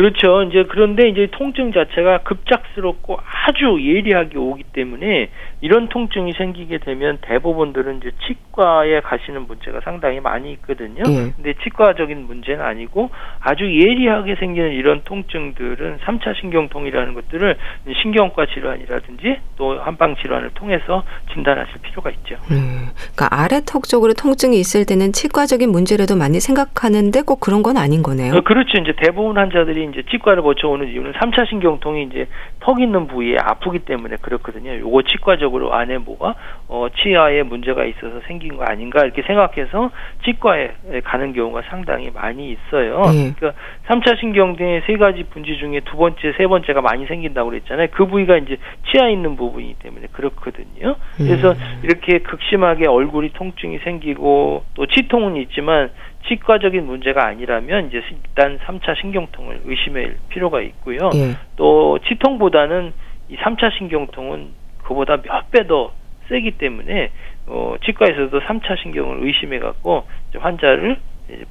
그렇죠. 0.00 0.42
이제 0.44 0.64
그런데 0.66 1.10
이제 1.10 1.28
통증 1.30 1.72
자체가 1.72 2.20
급작스럽고 2.20 3.18
아주 3.20 3.78
예리하게 3.82 4.38
오기 4.38 4.62
때문에 4.72 5.28
이런 5.60 5.90
통증이 5.90 6.32
생기게 6.32 6.78
되면 6.78 7.18
대부분들은 7.20 7.98
이제 7.98 8.10
치과에 8.26 9.00
가시는 9.00 9.46
문제가 9.46 9.80
상당히 9.84 10.20
많이 10.20 10.52
있거든요. 10.52 11.02
예. 11.06 11.32
근데 11.36 11.52
치과적인 11.62 12.26
문제는 12.26 12.64
아니고 12.64 13.10
아주 13.40 13.64
예리하게 13.64 14.36
생기는 14.36 14.72
이런 14.72 15.02
통증들은 15.04 15.98
3차 15.98 16.34
신경통이라는 16.40 17.12
것들을 17.12 17.56
신경과 18.00 18.46
질환이라든지 18.46 19.36
또 19.58 19.78
한방 19.80 20.16
질환을 20.16 20.50
통해서 20.54 21.04
진단하실 21.34 21.74
필요가 21.82 22.08
있죠. 22.08 22.36
음, 22.50 22.88
그러니까 23.14 23.28
아래 23.30 23.60
턱 23.66 23.84
쪽으로 23.84 24.14
통증이 24.14 24.58
있을 24.58 24.86
때는 24.86 25.12
치과적인 25.12 25.68
문제라도 25.70 26.16
많이 26.16 26.40
생각하는데 26.40 27.20
꼭 27.20 27.40
그런 27.40 27.62
건 27.62 27.76
아닌 27.76 28.02
거네요. 28.02 28.32
어, 28.36 28.40
그렇죠. 28.40 28.78
이제 28.80 28.94
대부분 28.96 29.36
환자들이 29.36 29.89
이제 29.90 30.02
치과를 30.10 30.42
거쳐오는 30.42 30.88
이유는 30.88 31.12
3차 31.12 31.48
신경통이 31.48 32.04
이제 32.04 32.26
턱 32.60 32.80
있는 32.80 33.06
부위에 33.06 33.36
아프기 33.38 33.80
때문에 33.80 34.16
그렇거든요. 34.20 34.78
요거 34.78 35.02
치과적으로 35.02 35.74
안에 35.74 35.98
뭐가 35.98 36.34
어, 36.68 36.86
치아에 36.96 37.42
문제가 37.42 37.84
있어서 37.84 38.20
생긴 38.26 38.56
거 38.56 38.64
아닌가 38.64 39.04
이렇게 39.04 39.22
생각해서 39.22 39.90
치과에 40.24 40.72
가는 41.04 41.32
경우가 41.32 41.62
상당히 41.68 42.10
많이 42.10 42.50
있어요. 42.50 43.02
네. 43.12 43.32
그러니까 43.36 43.60
3차 43.88 44.18
신경통의 44.18 44.82
세 44.86 44.96
가지 44.96 45.24
분지 45.24 45.58
중에 45.58 45.80
두 45.80 45.96
번째, 45.96 46.32
세 46.36 46.46
번째가 46.46 46.80
많이 46.80 47.06
생긴다고 47.06 47.50
그랬잖아요. 47.50 47.88
그 47.92 48.06
부위가 48.06 48.36
이제 48.36 48.56
치아에 48.90 49.12
있는 49.12 49.36
부분이기 49.36 49.74
때문에 49.80 50.06
그렇거든요. 50.12 50.96
그래서 51.16 51.52
음. 51.52 51.80
이렇게 51.82 52.18
극심하게 52.18 52.88
얼굴이 52.88 53.32
통증이 53.32 53.78
생기고 53.78 54.64
또 54.74 54.86
치통은 54.86 55.36
있지만 55.36 55.90
치과적인 56.28 56.86
문제가 56.86 57.26
아니라면 57.26 57.88
이제 57.88 58.02
일단 58.10 58.58
3차 58.58 59.00
신경통을 59.00 59.62
의심할 59.64 60.16
필요가 60.28 60.60
있고요. 60.60 61.10
예. 61.14 61.36
또 61.56 61.98
치통보다는 62.06 62.92
이 63.30 63.36
3차 63.36 63.76
신경통은 63.78 64.48
그보다 64.84 65.16
몇 65.22 65.50
배 65.50 65.66
더 65.66 65.92
세기 66.28 66.52
때문에 66.52 67.10
어 67.46 67.74
치과에서도 67.84 68.40
3차 68.40 68.80
신경을 68.82 69.26
의심해 69.26 69.58
갖고 69.58 70.04
환자를 70.36 70.96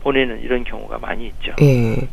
보내는 0.02 0.42
이런 0.42 0.64
경우가 0.64 1.00
많이 1.00 1.26
있죠. 1.28 1.54
예. 1.62 2.08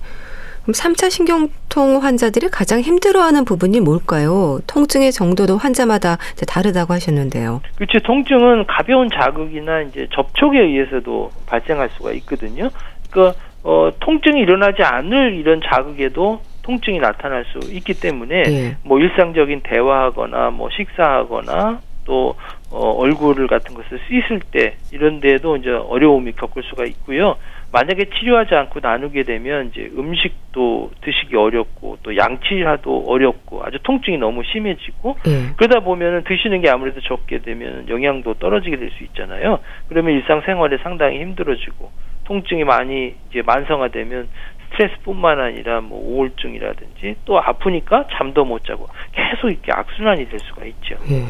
그럼 0.66 0.74
3차 0.74 1.10
신경통 1.10 2.02
환자들이 2.02 2.48
가장 2.48 2.80
힘들어하는 2.80 3.44
부분이 3.44 3.78
뭘까요? 3.78 4.58
통증의 4.66 5.12
정도도 5.12 5.56
환자마다 5.56 6.18
다르다고 6.48 6.92
하셨는데요. 6.92 7.62
그렇죠. 7.76 8.00
통증은 8.00 8.66
가벼운 8.66 9.08
자극이나 9.08 9.82
이제 9.82 10.08
접촉에 10.12 10.58
의해서도 10.58 11.30
발생할 11.46 11.90
수가 11.90 12.10
있거든요. 12.14 12.70
그러니까 13.08 13.38
어, 13.62 13.90
통증이 14.00 14.40
일어나지 14.40 14.82
않을 14.82 15.34
이런 15.34 15.60
자극에도 15.64 16.40
통증이 16.64 16.98
나타날 16.98 17.44
수 17.44 17.72
있기 17.72 17.94
때문에 17.94 18.42
네. 18.42 18.76
뭐 18.82 18.98
일상적인 18.98 19.60
대화하거나 19.62 20.50
뭐 20.50 20.68
식사하거나 20.76 21.80
또 22.06 22.34
어, 22.72 22.90
얼굴을 22.90 23.46
같은 23.46 23.74
것을 23.74 24.00
씻을 24.08 24.40
때 24.50 24.74
이런 24.90 25.20
데에도 25.20 25.56
이제 25.56 25.70
어려움이 25.70 26.32
겪을 26.32 26.64
수가 26.64 26.86
있고요. 26.86 27.36
만약에 27.72 28.06
치료하지 28.18 28.54
않고 28.54 28.80
나누게 28.80 29.24
되면 29.24 29.70
이제 29.72 29.90
음식도 29.96 30.92
드시기 31.02 31.36
어렵고 31.36 31.98
또 32.02 32.16
양치하도 32.16 33.04
어렵고 33.06 33.62
아주 33.64 33.78
통증이 33.82 34.18
너무 34.18 34.42
심해지고 34.44 35.16
네. 35.24 35.52
그러다 35.56 35.80
보면은 35.80 36.24
드시는 36.24 36.62
게 36.62 36.70
아무래도 36.70 37.00
적게 37.00 37.40
되면 37.42 37.88
영양도 37.88 38.34
떨어지게 38.34 38.76
될 38.78 38.90
수 38.96 39.04
있잖아요. 39.04 39.58
그러면 39.88 40.14
일상생활에 40.14 40.78
상당히 40.82 41.20
힘들어지고 41.20 41.90
통증이 42.24 42.64
많이 42.64 43.14
이제 43.30 43.42
만성화되면 43.42 44.28
스트레스뿐만 44.70 45.40
아니라 45.40 45.80
뭐 45.80 46.00
우울증이라든지 46.00 47.16
또 47.24 47.38
아프니까 47.40 48.06
잠도 48.16 48.44
못 48.44 48.64
자고 48.64 48.88
계속 49.12 49.50
이렇게 49.50 49.72
악순환이 49.72 50.28
될 50.28 50.38
수가 50.40 50.64
있죠. 50.66 50.96
네. 51.08 51.24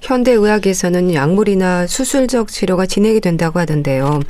현대 0.00 0.32
의학에서는 0.32 1.14
약물이나 1.14 1.86
수술적 1.86 2.48
치료가 2.48 2.86
진행이 2.86 3.20
된다고 3.20 3.60
하던데요. 3.60 4.20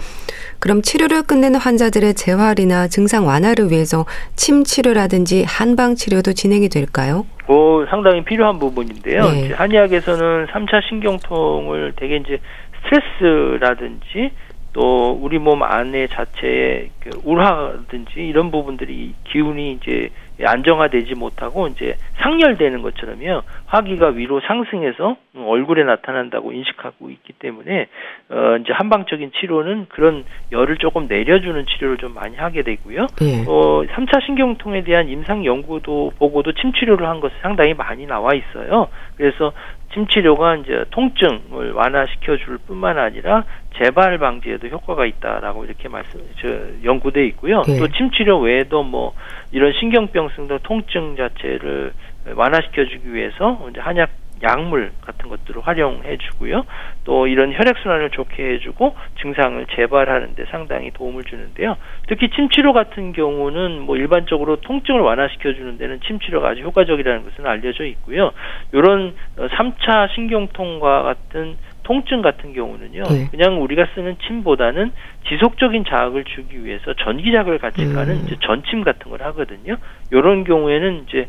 그럼 0.63 0.81
치료를 0.81 1.25
끝내는 1.25 1.59
환자들의 1.59 2.15
재활이나 2.15 2.87
증상 2.87 3.27
완화를 3.27 3.73
위해서 3.73 4.07
침 4.37 4.63
치료라든지 4.63 5.43
한방 5.43 5.97
치료도 5.97 6.35
진행이 6.35 6.69
될까요? 6.69 7.27
어, 7.49 7.85
상당히 7.91 8.23
필요한 8.23 8.61
부분인데요. 8.61 9.25
네. 9.25 9.53
한의학에서는 9.53 10.47
3차 10.47 10.89
신경통을 10.89 11.95
대개 11.97 12.15
이제 12.15 12.39
스트레스라든지 12.85 14.31
또 14.73 15.19
우리 15.21 15.41
몸 15.41 15.65
안에 15.65 16.07
자체의 16.07 16.91
그 17.01 17.11
우라든지 17.25 18.21
이런 18.21 18.53
부분들이 18.53 19.15
기운이 19.33 19.73
이제 19.73 20.11
안정화되지 20.47 21.15
못하고 21.15 21.69
이제 21.69 21.97
상열되는 22.23 22.83
것처럼요 22.83 23.43
화기가 23.67 24.09
위로 24.09 24.41
상승해서 24.41 25.17
얼굴에 25.37 25.85
나타난다고 25.85 26.53
인식하고 26.53 27.11
있기 27.11 27.33
때문에 27.35 27.87
어 28.29 28.57
이제 28.61 28.73
한방적인 28.73 29.33
치료는 29.41 29.87
그런 29.89 30.25
열을 30.53 30.77
조금 30.77 31.07
내려주는 31.09 31.65
치료를 31.67 31.97
좀 31.97 32.15
많이 32.15 32.37
하게 32.37 32.63
되고요. 32.63 33.07
예. 33.23 33.45
어 33.47 33.83
3차 33.87 34.25
신경통에 34.27 34.85
대한 34.85 35.09
임상 35.09 35.45
연구도 35.45 36.13
보고도 36.19 36.53
침 36.53 36.73
치료를 36.73 37.09
한 37.09 37.21
것이 37.21 37.35
상당히 37.41 37.75
많이 37.75 38.07
나와 38.07 38.35
있어요. 38.35 38.89
그래서 39.17 39.53
침 39.93 40.07
치료가 40.07 40.57
이제 40.57 40.85
통증을 40.91 41.73
완화시켜 41.73 42.37
줄 42.39 42.59
뿐만 42.59 42.99
아니라 42.99 43.45
재발 43.77 44.19
방지에도 44.19 44.69
효과가 44.69 45.07
있다라고 45.07 45.65
이렇게 45.65 45.89
말씀 45.89 46.21
저 46.41 46.49
연구돼 46.85 47.27
있고요. 47.27 47.63
네. 47.63 47.79
또 47.79 47.89
침 47.89 48.11
치료 48.11 48.39
외에도 48.41 48.83
뭐 48.83 49.15
이런 49.51 49.73
신경병성 49.73 50.49
등 50.49 50.59
통증 50.63 51.17
자체를 51.17 51.93
완화시켜 52.35 52.85
주기 52.87 53.13
위해서 53.13 53.61
이제 53.71 53.81
한약 53.81 54.09
약물 54.43 54.93
같은 55.01 55.29
것들을 55.29 55.63
활용해 55.63 56.19
주고요. 56.19 56.65
또 57.05 57.27
이런 57.27 57.53
혈액순환을 57.53 58.11
좋게 58.11 58.55
해주고 58.55 58.97
증상을 59.21 59.65
재발하는 59.75 60.35
데 60.35 60.45
상당히 60.51 60.91
도움을 60.91 61.25
주는데요. 61.25 61.77
특히 62.09 62.29
침치료 62.31 62.73
같은 62.73 63.13
경우는 63.13 63.81
뭐 63.81 63.97
일반적으로 63.97 64.57
통증을 64.57 65.01
완화시켜 65.01 65.55
주는 65.55 65.79
데는 65.79 66.01
침치료가 66.01 66.49
아주 66.49 66.63
효과적이라는 66.63 67.25
것은 67.25 67.47
알려져 67.47 67.85
있고요. 67.85 68.33
이런 68.73 69.15
3차 69.37 70.11
신경통과 70.15 71.03
같은 71.03 71.57
통증 71.93 72.23
같은 72.23 72.55
경우는요. 72.55 73.03
네. 73.03 73.29
그냥 73.31 73.63
우리가 73.63 73.87
쓰는 73.95 74.17
침보다는 74.27 74.93
지속적인 75.29 75.85
자극을 75.85 76.25
주기 76.25 76.65
위해서 76.65 76.95
전기 76.95 77.31
자극을 77.31 77.59
같이 77.59 77.83
음. 77.83 77.95
가는 77.95 78.25
이제 78.25 78.37
전침 78.41 78.83
같은 78.83 79.11
걸 79.11 79.23
하거든요. 79.23 79.77
이런 80.11 80.45
경우에는 80.45 81.05
이제 81.07 81.29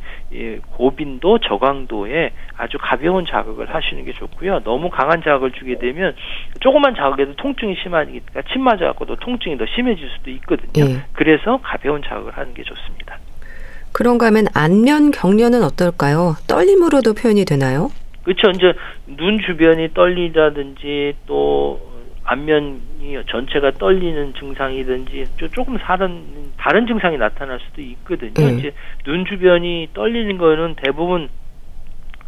고빈도 0.72 1.40
저강도에 1.40 2.32
아주 2.56 2.78
가벼운 2.80 3.26
자극을 3.26 3.76
하시는 3.76 4.06
게 4.06 4.14
좋고요. 4.14 4.62
너무 4.64 4.90
강한 4.90 5.22
자극을 5.22 5.52
주게 5.52 5.78
되면 5.78 6.16
조그만 6.62 6.96
자극에도 6.96 7.36
통증이 7.36 7.76
심하니까 7.84 8.44
침 8.54 8.62
맞아 8.62 8.86
갖고도 8.86 9.18
통증이 9.18 9.58
더 9.58 9.66
심해질 9.66 10.10
수도 10.18 10.32
있거든요. 10.32 10.86
네. 10.86 11.02
그래서 11.12 11.60
가벼운 11.62 12.02
자극을 12.04 12.38
하는 12.38 12.54
게 12.54 12.64
좋습니다. 12.64 13.20
그런가 13.92 14.28
하면 14.28 14.46
안면 14.54 15.12
경련은 15.12 15.62
어떨까요? 15.62 16.36
떨림으로도 16.48 17.14
표현이 17.16 17.44
되나요? 17.44 17.92
그렇죠. 18.24 18.50
이제 18.52 18.74
눈 19.06 19.40
주변이 19.40 19.94
떨리다든지 19.94 21.16
또 21.28 21.94
안면이 22.24 23.22
전체가 23.30 23.72
떨리는 23.72 24.34
증상이든지 24.40 25.28
조금 25.54 25.78
다른 25.78 26.24
다른 26.58 26.88
증상이 26.88 27.18
나타날 27.18 27.60
수도 27.60 27.82
있거든요. 27.82 28.34
음. 28.40 28.60
이제 28.60 28.74
눈 29.04 29.26
주변이 29.26 29.90
떨리는 29.94 30.38
거는 30.38 30.76
대부분 30.76 31.30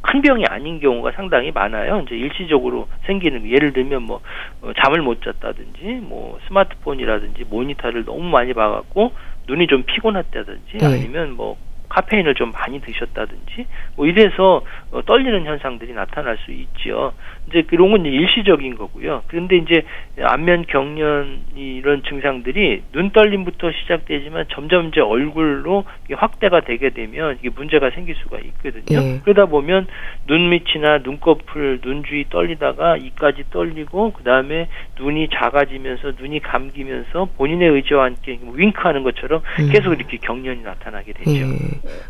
큰 0.01 0.21
병이 0.21 0.45
아닌 0.49 0.79
경우가 0.79 1.13
상당히 1.13 1.51
많아요. 1.51 2.03
이제 2.05 2.15
일시적으로 2.15 2.87
생기는 3.05 3.49
예를 3.49 3.73
들면 3.73 4.03
뭐 4.03 4.21
어, 4.61 4.71
잠을 4.83 5.01
못 5.01 5.23
잤다든지 5.23 6.01
뭐 6.03 6.39
스마트폰이라든지 6.47 7.45
모니터를 7.49 8.05
너무 8.05 8.23
많이 8.23 8.53
봐갖고 8.53 9.13
눈이 9.47 9.67
좀 9.67 9.83
피곤했다든지 9.83 10.77
네. 10.77 10.85
아니면 10.85 11.31
뭐 11.31 11.57
카페인을 11.95 12.35
좀 12.35 12.51
많이 12.51 12.81
드셨다든지 12.81 13.67
뭐 13.95 14.05
이래서 14.05 14.61
어, 14.91 15.01
떨리는 15.03 15.45
현상들이 15.45 15.93
나타날 15.93 16.37
수 16.43 16.51
있지요. 16.51 17.13
이제 17.47 17.61
그런 17.63 17.91
건 17.91 18.05
일시적인 18.05 18.75
거고요. 18.75 19.23
그런데 19.27 19.57
이제 19.57 19.83
안면 20.19 20.65
경련 20.67 21.41
이런 21.55 22.01
증상들이 22.03 22.83
눈 22.91 23.11
떨림부터 23.11 23.71
시작되지만 23.71 24.45
점점 24.51 24.87
이제 24.87 25.01
얼굴로 25.01 25.85
확대가 26.13 26.61
되게 26.61 26.89
되면 26.89 27.37
이게 27.39 27.49
문제가 27.49 27.91
생길 27.91 28.15
수가 28.15 28.39
있거든요. 28.39 28.99
예. 28.99 29.19
그러다 29.23 29.45
보면 29.45 29.87
눈 30.27 30.49
밑이나 30.49 30.99
눈꺼풀, 30.99 31.81
눈 31.81 32.03
주위 32.03 32.25
떨리다가 32.29 32.97
이까지 32.97 33.45
떨리고 33.51 34.13
그 34.13 34.23
다음에 34.23 34.67
눈이 34.99 35.29
작아지면서 35.33 36.13
눈이 36.19 36.39
감기면서 36.39 37.29
본인의 37.37 37.69
의지와 37.69 38.05
함께 38.05 38.39
윙크하는 38.41 39.03
것처럼 39.03 39.41
음. 39.59 39.69
계속 39.71 39.93
이렇게 39.93 40.17
경련이 40.17 40.63
나타나게 40.63 41.13
되죠. 41.13 41.31
예. 41.31 41.45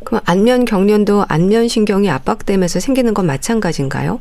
그럼 0.05 0.21
안면 0.25 0.65
경련도 0.65 1.25
안면 1.27 1.67
신경이 1.67 2.09
압박되면서 2.09 2.79
생기는 2.79 3.13
건 3.13 3.25
마찬가지인가요? 3.25 4.19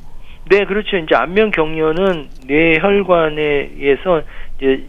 네, 0.50 0.64
그렇죠. 0.64 0.96
이제 0.96 1.14
안면 1.14 1.50
경련은 1.50 2.28
뇌혈관에 2.46 3.70
의해서 3.76 4.22
이제 4.58 4.84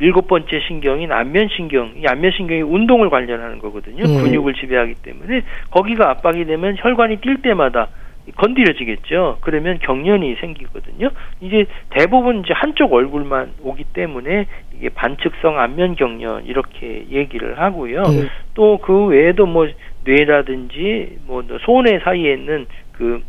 일곱 0.00 0.28
번째 0.28 0.60
신경인 0.66 1.12
안면신경, 1.12 1.92
이 1.96 2.06
안면신경이 2.06 2.62
운동을 2.62 3.10
관련하는 3.10 3.58
거거든요. 3.58 4.04
음. 4.04 4.22
근육을 4.22 4.54
지배하기 4.54 4.94
때문에 5.02 5.42
거기가 5.70 6.10
압박이 6.10 6.46
되면 6.46 6.76
혈관이 6.78 7.18
뛸 7.18 7.42
때마다 7.42 7.88
건드려지겠죠. 8.36 9.38
그러면 9.40 9.78
경련이 9.80 10.36
생기거든요. 10.36 11.10
이제 11.40 11.66
대부분 11.90 12.40
이제 12.40 12.52
한쪽 12.54 12.92
얼굴만 12.92 13.52
오기 13.62 13.84
때문에 13.92 14.46
이게 14.76 14.88
반측성 14.90 15.58
안면 15.58 15.96
경련 15.96 16.44
이렇게 16.46 17.06
얘기를 17.10 17.58
하고요. 17.58 18.02
음. 18.02 18.28
또그 18.54 19.06
외에도 19.06 19.46
뭐 19.46 19.68
뇌라든지 20.04 21.18
뭐 21.26 21.42
소뇌 21.62 21.98
사이에 22.00 22.34
있는 22.34 22.66
그 22.92 23.22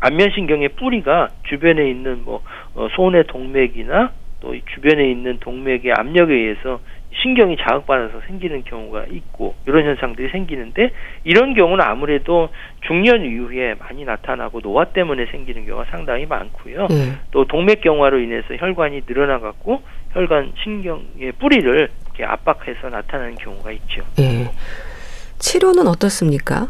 안면신경의 0.00 0.70
뿌리가 0.70 1.28
주변에 1.48 1.88
있는 1.90 2.22
뭐 2.24 2.42
어, 2.74 2.88
소뇌 2.94 3.24
동맥이나 3.24 4.12
또 4.40 4.54
주변에 4.74 5.10
있는 5.10 5.38
동맥의 5.40 5.92
압력에 5.96 6.32
의해서 6.32 6.80
신경이 7.22 7.56
자극받아서 7.56 8.20
생기는 8.26 8.62
경우가 8.64 9.06
있고 9.10 9.54
이런 9.66 9.84
현상들이 9.84 10.28
생기는데 10.30 10.90
이런 11.24 11.54
경우는 11.54 11.84
아무래도 11.84 12.48
중년 12.86 13.24
이후에 13.24 13.74
많이 13.74 14.04
나타나고 14.04 14.60
노화 14.60 14.84
때문에 14.84 15.26
생기는 15.26 15.66
경우가 15.66 15.86
상당히 15.90 16.26
많고요. 16.26 16.86
네. 16.88 17.12
또 17.32 17.44
동맥 17.46 17.80
경화로 17.80 18.20
인해서 18.20 18.54
혈관이 18.56 19.02
늘어나갖고 19.06 19.82
혈관 20.12 20.52
신경의 20.62 21.32
뿌리를 21.38 21.88
이렇게 22.04 22.24
압박해서 22.24 22.88
나타나는 22.88 23.34
경우가 23.36 23.72
있죠. 23.72 24.04
네. 24.16 24.50
치료는 25.38 25.86
어떻습니까? 25.86 26.68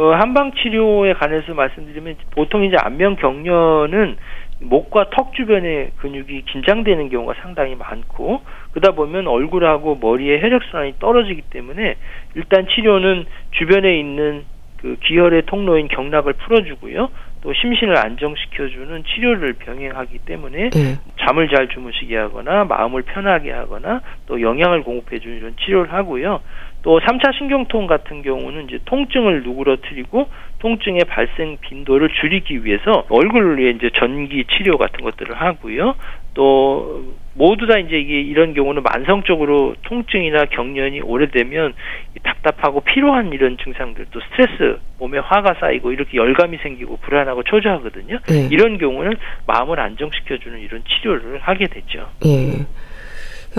어, 0.00 0.14
한방 0.14 0.52
치료에 0.52 1.12
관해서 1.12 1.52
말씀드리면 1.52 2.16
보통 2.30 2.64
이제 2.64 2.74
안면 2.80 3.16
경련은 3.16 4.16
목과 4.60 5.10
턱 5.10 5.34
주변의 5.34 5.90
근육이 5.98 6.42
긴장되는 6.46 7.10
경우가 7.10 7.34
상당히 7.42 7.74
많고 7.74 8.40
그러다 8.72 8.94
보면 8.94 9.26
얼굴하고 9.26 9.96
머리의 9.96 10.40
혈액순환이 10.40 10.94
떨어지기 11.00 11.42
때문에 11.50 11.96
일단 12.34 12.66
치료는 12.66 13.26
주변에 13.50 13.98
있는 13.98 14.46
그 14.78 14.96
기혈의 15.00 15.42
통로인 15.44 15.88
경락을 15.88 16.32
풀어주고요. 16.32 17.10
또 17.42 17.52
심신을 17.52 17.96
안정시켜주는 17.98 19.04
치료를 19.04 19.54
병행하기 19.54 20.18
때문에 20.20 20.70
네. 20.70 20.98
잠을 21.20 21.48
잘 21.48 21.68
주무시게 21.68 22.16
하거나 22.16 22.64
마음을 22.64 23.02
편하게 23.02 23.52
하거나 23.52 24.00
또 24.26 24.40
영양을 24.40 24.82
공급해주는 24.82 25.36
이런 25.36 25.56
치료를 25.56 25.92
하고요. 25.92 26.40
또 26.82 26.98
3차 27.00 27.36
신경통 27.36 27.86
같은 27.86 28.22
경우는 28.22 28.68
이제 28.68 28.78
통증을 28.84 29.42
누그러뜨리고 29.42 30.28
통증의 30.60 31.04
발생 31.04 31.58
빈도를 31.60 32.10
줄이기 32.20 32.64
위해서 32.64 33.04
얼굴 33.08 33.58
위에 33.58 33.70
이제 33.70 33.90
전기 33.94 34.44
치료 34.44 34.78
같은 34.78 35.02
것들을 35.02 35.34
하고요. 35.34 35.94
또 36.34 37.14
모두 37.34 37.66
다 37.66 37.78
이제 37.78 37.98
이게 37.98 38.20
이런 38.20 38.54
경우는 38.54 38.82
만성적으로 38.82 39.74
통증이나 39.82 40.46
경련이 40.46 41.00
오래되면 41.00 41.74
답답하고 42.22 42.80
피로한 42.80 43.32
이런 43.32 43.56
증상들 43.58 44.06
또 44.10 44.20
스트레스 44.20 44.78
몸에 44.98 45.18
화가 45.18 45.54
쌓이고 45.60 45.92
이렇게 45.92 46.16
열감이 46.16 46.58
생기고 46.58 46.98
불안하고 46.98 47.42
초조하거든요. 47.42 48.18
네. 48.28 48.48
이런 48.50 48.78
경우는 48.78 49.16
마음을 49.46 49.80
안정시켜주는 49.80 50.60
이런 50.60 50.82
치료를 50.84 51.38
하게 51.40 51.66
되죠. 51.66 52.08
네. 52.22 52.66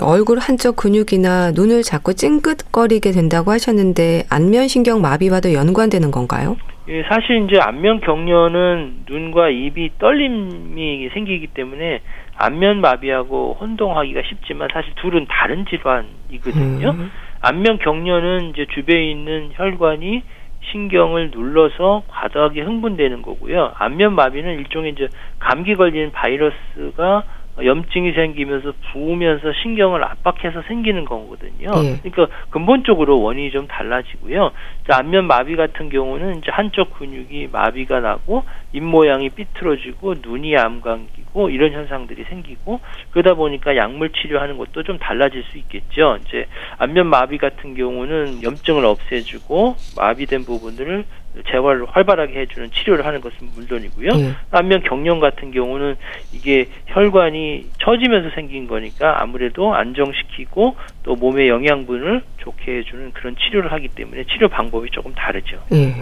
얼굴 0.00 0.38
한쪽 0.38 0.76
근육이나 0.76 1.50
눈을 1.52 1.82
자꾸 1.82 2.14
찡긋거리게 2.14 3.12
된다고 3.12 3.50
하셨는데 3.50 4.24
안면신경 4.30 5.02
마비와도 5.02 5.52
연관되는 5.52 6.10
건가요? 6.10 6.56
예, 6.88 7.02
사실 7.04 7.44
이제 7.44 7.60
안면 7.60 8.00
경련은 8.00 9.04
눈과 9.08 9.50
입이 9.50 9.90
떨림이 9.98 11.10
생기기 11.12 11.48
때문에 11.48 12.00
안면 12.36 12.80
마비하고 12.80 13.58
혼동하기가 13.60 14.22
쉽지만 14.28 14.68
사실 14.72 14.92
둘은 14.96 15.26
다른 15.28 15.64
질환이거든요. 15.66 16.90
음. 16.90 17.10
안면 17.40 17.78
경련은 17.78 18.50
이제 18.50 18.66
주변에 18.74 19.10
있는 19.10 19.50
혈관이 19.52 20.22
신경을 20.70 21.30
눌러서 21.32 22.04
과도하게 22.08 22.62
흥분되는 22.62 23.22
거고요. 23.22 23.72
안면 23.76 24.14
마비는 24.14 24.58
일종의 24.60 24.92
이제 24.92 25.08
감기 25.38 25.74
걸리는 25.74 26.12
바이러스가 26.12 27.24
염증이 27.62 28.12
생기면서 28.12 28.72
부으면서 28.92 29.52
신경을 29.62 30.02
압박해서 30.04 30.62
생기는 30.62 31.04
거거든요. 31.04 31.70
예. 31.84 31.98
그러니까 32.02 32.34
근본적으로 32.50 33.20
원인이 33.20 33.50
좀 33.50 33.66
달라지고요. 33.66 34.52
안면 34.90 35.26
마비 35.26 35.54
같은 35.56 35.90
경우는 35.90 36.38
이제 36.38 36.50
한쪽 36.50 36.98
근육이 36.98 37.48
마비가 37.52 38.00
나고 38.00 38.44
입 38.72 38.82
모양이 38.82 39.28
삐뚤어지고 39.28 40.14
눈이 40.22 40.56
암감기고 40.56 41.50
이런 41.50 41.72
현상들이 41.72 42.24
생기고 42.24 42.80
그러다 43.10 43.34
보니까 43.34 43.76
약물 43.76 44.10
치료하는 44.12 44.56
것도 44.56 44.82
좀 44.82 44.98
달라질 44.98 45.44
수 45.44 45.58
있겠죠. 45.58 46.18
이제 46.26 46.46
안면 46.78 47.06
마비 47.06 47.36
같은 47.36 47.74
경우는 47.74 48.42
염증을 48.42 48.84
없애주고 48.84 49.76
마비된 49.96 50.44
부분들을 50.44 51.04
재활을 51.50 51.86
활발하게 51.88 52.40
해주는 52.40 52.70
치료를 52.72 53.06
하는 53.06 53.20
것은 53.20 53.48
물론이고요. 53.54 54.08
예. 54.14 54.34
안면 54.50 54.82
경련 54.82 55.20
같은 55.20 55.50
경우는 55.50 55.96
이게 56.32 56.68
혈관이 56.86 57.66
처지면서 57.78 58.34
생긴 58.34 58.66
거니까 58.66 59.22
아무래도 59.22 59.74
안정시키고 59.74 60.76
또 61.02 61.14
몸의 61.14 61.48
영양분을 61.48 62.22
좋게 62.38 62.78
해주는 62.78 63.12
그런 63.12 63.36
치료를 63.36 63.72
하기 63.72 63.88
때문에 63.88 64.24
치료 64.24 64.48
방법이 64.48 64.90
조금 64.90 65.12
다르죠. 65.14 65.58
예. 65.72 65.94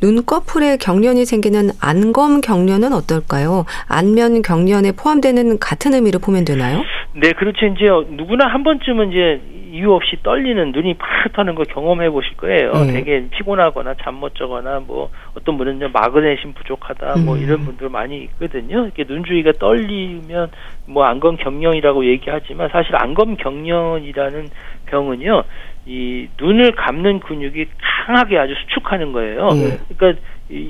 눈꺼풀에 0.00 0.76
경련이 0.76 1.24
생기는 1.24 1.70
안검 1.80 2.40
경련은 2.40 2.92
어떨까요? 2.92 3.64
안면 3.88 4.42
경련에 4.42 4.92
포함되는 4.92 5.58
같은 5.58 5.94
의미로 5.94 6.20
보면 6.20 6.44
되나요? 6.44 6.84
네, 7.14 7.32
그렇죠. 7.32 7.66
이제 7.66 7.86
누구나 8.10 8.46
한 8.46 8.62
번쯤은 8.62 9.10
이제 9.10 9.40
이유 9.70 9.92
없이 9.92 10.16
떨리는 10.22 10.72
눈이 10.72 10.94
파릇하는 10.94 11.54
거 11.54 11.64
경험해 11.64 12.10
보실 12.10 12.36
거예요. 12.36 12.72
음. 12.72 12.92
되게 12.92 13.28
피곤하거나 13.30 13.94
잠 14.02 14.18
못 14.18 14.34
자거나 14.34 14.80
뭐 14.80 15.10
어떤 15.34 15.56
분은 15.58 15.92
마그네슘 15.92 16.54
부족하다 16.54 17.18
뭐 17.24 17.36
음. 17.36 17.42
이런 17.42 17.64
분들 17.64 17.88
많이 17.88 18.18
있거든요. 18.24 18.84
이렇게 18.84 19.04
눈 19.04 19.24
주위가 19.24 19.52
떨리면 19.60 20.50
뭐 20.86 21.04
안검 21.04 21.36
경련이라고 21.36 22.04
얘기하지만 22.06 22.68
사실 22.70 22.96
안검 22.96 23.36
경련이라는 23.36 24.48
병은요. 24.86 25.44
이 25.86 26.28
눈을 26.40 26.72
감는 26.72 27.20
근육이 27.20 27.66
강하게 28.06 28.38
아주 28.38 28.54
수축하는 28.54 29.12
거예요. 29.12 29.48
네. 29.50 29.78
그러니까 29.96 30.20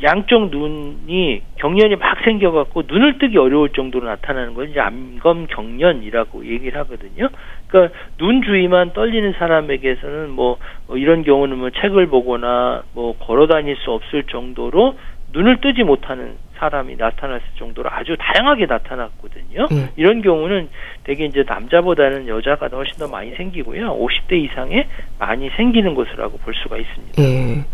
양쪽 0.02 0.50
눈이 0.50 1.42
경련이 1.56 1.96
막 1.96 2.18
생겨갖고 2.24 2.82
눈을 2.88 3.18
뜨기 3.18 3.38
어려울 3.38 3.70
정도로 3.70 4.06
나타나는 4.06 4.54
건 4.54 4.70
이제 4.70 4.80
암검 4.80 5.46
경련이라고 5.46 6.46
얘기를 6.46 6.78
하거든요. 6.80 7.28
그러니까 7.68 7.96
눈 8.16 8.42
주위만 8.42 8.92
떨리는 8.92 9.34
사람에게서는 9.38 10.30
뭐 10.30 10.58
이런 10.90 11.22
경우는 11.22 11.58
뭐 11.58 11.70
책을 11.70 12.08
보거나 12.08 12.82
뭐 12.92 13.16
걸어 13.18 13.46
다닐 13.46 13.76
수 13.76 13.92
없을 13.92 14.24
정도로 14.24 14.96
눈을 15.32 15.60
뜨지 15.60 15.84
못하는 15.84 16.36
사람이 16.56 16.96
나타났을 16.96 17.46
정도로 17.56 17.88
아주 17.92 18.16
다양하게 18.18 18.66
나타났거든요. 18.66 19.68
음. 19.70 19.88
이런 19.94 20.22
경우는 20.22 20.68
대개 21.04 21.24
이제 21.24 21.44
남자보다는 21.46 22.26
여자가 22.26 22.66
훨씬 22.66 22.98
더 22.98 23.06
많이 23.06 23.30
생기고요. 23.36 23.96
50대 23.96 24.32
이상에 24.32 24.88
많이 25.20 25.50
생기는 25.50 25.94
것이라고 25.94 26.38
볼 26.38 26.54
수가 26.54 26.78
있습니다. 26.78 27.22
예. 27.22 27.64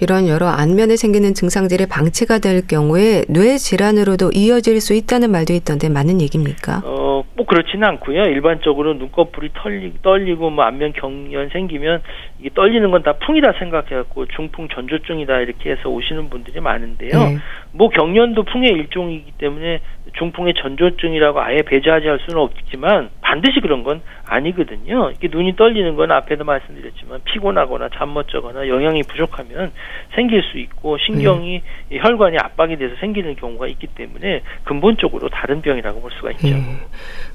이런 0.00 0.28
여러 0.28 0.48
안면에 0.48 0.96
생기는 0.96 1.34
증상들이 1.34 1.86
방치가 1.86 2.38
될 2.38 2.66
경우에 2.66 3.24
뇌 3.28 3.58
질환으로도 3.58 4.32
이어질 4.32 4.80
수 4.80 4.94
있다는 4.94 5.30
말도 5.30 5.52
있던데 5.52 5.88
맞는 5.88 6.20
얘기입니까? 6.22 6.82
어, 6.84 7.09
꼭 7.36 7.46
그렇지는 7.46 7.86
않고요. 7.88 8.22
일반적으로 8.22 8.94
눈꺼풀이 8.94 9.50
털리, 9.54 9.92
떨리고 10.02 10.50
뭐 10.50 10.64
안면 10.64 10.92
경련 10.94 11.48
생기면 11.50 12.02
이게 12.38 12.50
떨리는 12.54 12.90
건 12.90 13.00
다 13.00 13.14
풍이다 13.14 13.52
생각해갖고 13.58 14.26
중풍 14.26 14.68
전조증이다 14.68 15.40
이렇게 15.40 15.70
해서 15.70 15.88
오시는 15.88 16.28
분들이 16.28 16.60
많은데요. 16.60 17.10
네. 17.12 17.38
뭐 17.72 17.88
경련도 17.88 18.42
풍의 18.42 18.70
일종이기 18.72 19.32
때문에 19.38 19.80
중풍의 20.18 20.54
전조증이라고 20.60 21.40
아예 21.40 21.62
배제하지 21.62 22.08
할 22.08 22.18
수는 22.26 22.40
없지만 22.42 23.08
반드시 23.22 23.60
그런 23.60 23.84
건 23.84 24.02
아니거든요. 24.26 25.10
이게 25.12 25.28
눈이 25.30 25.56
떨리는 25.56 25.94
건 25.96 26.10
앞에도 26.12 26.44
말씀드렸지만 26.44 27.20
피곤하거나 27.24 27.88
잠 27.96 28.10
못 28.10 28.26
자거나 28.28 28.66
영양이 28.66 29.02
부족하면 29.04 29.70
생길 30.16 30.42
수 30.42 30.58
있고 30.58 30.98
신경이 30.98 31.62
음. 31.92 31.98
혈관이 32.00 32.36
압박이 32.42 32.76
돼서 32.76 32.96
생기는 32.96 33.36
경우가 33.36 33.68
있기 33.68 33.86
때문에 33.86 34.42
근본적으로 34.64 35.28
다른 35.28 35.62
병이라고 35.62 36.00
볼 36.00 36.10
수가 36.10 36.32
있죠. 36.32 36.48
음. 36.48 36.80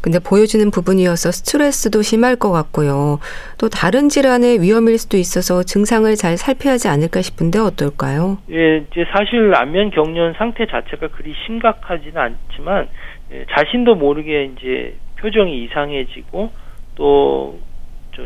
근데 0.02 0.20
보여지는 0.20 0.72
부분이어서 0.72 1.32
스트레스도 1.32 2.02
심할 2.02 2.36
것 2.36 2.52
같고요. 2.52 3.20
또 3.58 3.70
다른 3.70 4.10
질환의 4.10 4.62
위험일 4.62 4.98
수도 4.98 5.18
있어서 5.18 5.64
증상을 5.64 6.14
잘 6.16 6.38
살펴야 6.38 6.74
하지 6.74 6.88
않을까 6.88 7.22
싶은데 7.22 7.60
어떨까요? 7.60 8.38
예, 8.52 8.86
이제 8.90 9.06
사실 9.12 9.54
안면 9.56 9.92
경련 9.92 10.34
상태 10.34 10.66
자체가 10.66 11.08
그리 11.10 11.34
심각하지는 11.46 12.18
않지만 12.18 12.88
예, 13.32 13.46
자신도 13.52 13.96
모르게 13.96 14.52
이제 14.56 14.96
표정이 15.18 15.64
이상해지고 15.64 16.52
또 16.96 17.60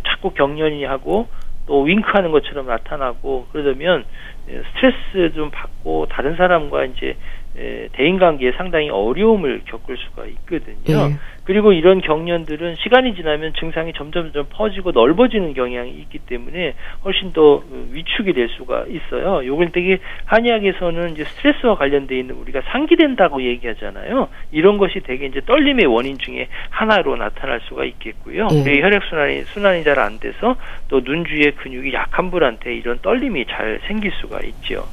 자꾸 0.06 0.32
경련이 0.32 0.84
하고 0.86 1.28
또 1.66 1.84
윙크하는 1.84 2.32
것처럼 2.32 2.68
나타나고 2.68 3.48
그러면 3.52 4.04
스트레스 4.48 5.34
좀 5.36 5.52
받고 5.52 6.08
다른 6.08 6.36
사람과 6.36 6.86
이제 6.86 7.16
대인 7.94 8.18
관계에 8.20 8.52
상당히 8.54 8.90
어려움을 8.90 9.62
겪을 9.66 9.98
수가 9.98 10.26
있거든요. 10.26 11.08
네. 11.10 11.16
그리고 11.50 11.74
이런 11.74 12.00
경련들은 12.00 12.76
시간이 12.76 13.16
지나면 13.16 13.54
증상이 13.60 13.92
점점 13.94 14.32
점 14.34 14.46
퍼지고 14.52 14.92
넓어지는 14.92 15.56
경향이 15.56 15.90
있기 16.02 16.20
때문에 16.20 16.76
훨씬 17.04 17.34
더 17.34 17.64
위축이 17.92 18.34
될 18.34 18.50
수가 18.50 18.86
있어요. 18.88 19.44
요걸 19.44 19.72
되게 19.72 19.98
한의학에서는 20.26 21.14
이제 21.14 21.24
스트레스와 21.24 21.74
관련돼 21.74 22.20
있는 22.20 22.36
우리가 22.36 22.62
상기된다고 22.68 23.42
얘기하잖아요. 23.42 24.28
이런 24.52 24.78
것이 24.78 25.00
되게 25.00 25.26
이제 25.26 25.42
떨림의 25.44 25.88
원인 25.88 26.20
중에 26.20 26.50
하나로 26.70 27.16
나타날 27.16 27.62
수가 27.62 27.84
있겠고요. 27.84 28.46
네. 28.50 28.80
혈액 28.82 29.02
순환이 29.10 29.42
순환이 29.46 29.84
잘 29.84 29.98
안 29.98 30.20
돼서 30.20 30.56
또 30.88 31.02
눈 31.02 31.26
주위의 31.26 31.54
근육이 31.56 31.92
약한 31.94 32.30
분한테 32.30 32.76
이런 32.76 33.00
떨림이 33.02 33.46
잘 33.48 33.80
생길 33.88 34.12
수가 34.22 34.42
있죠. 34.42 34.86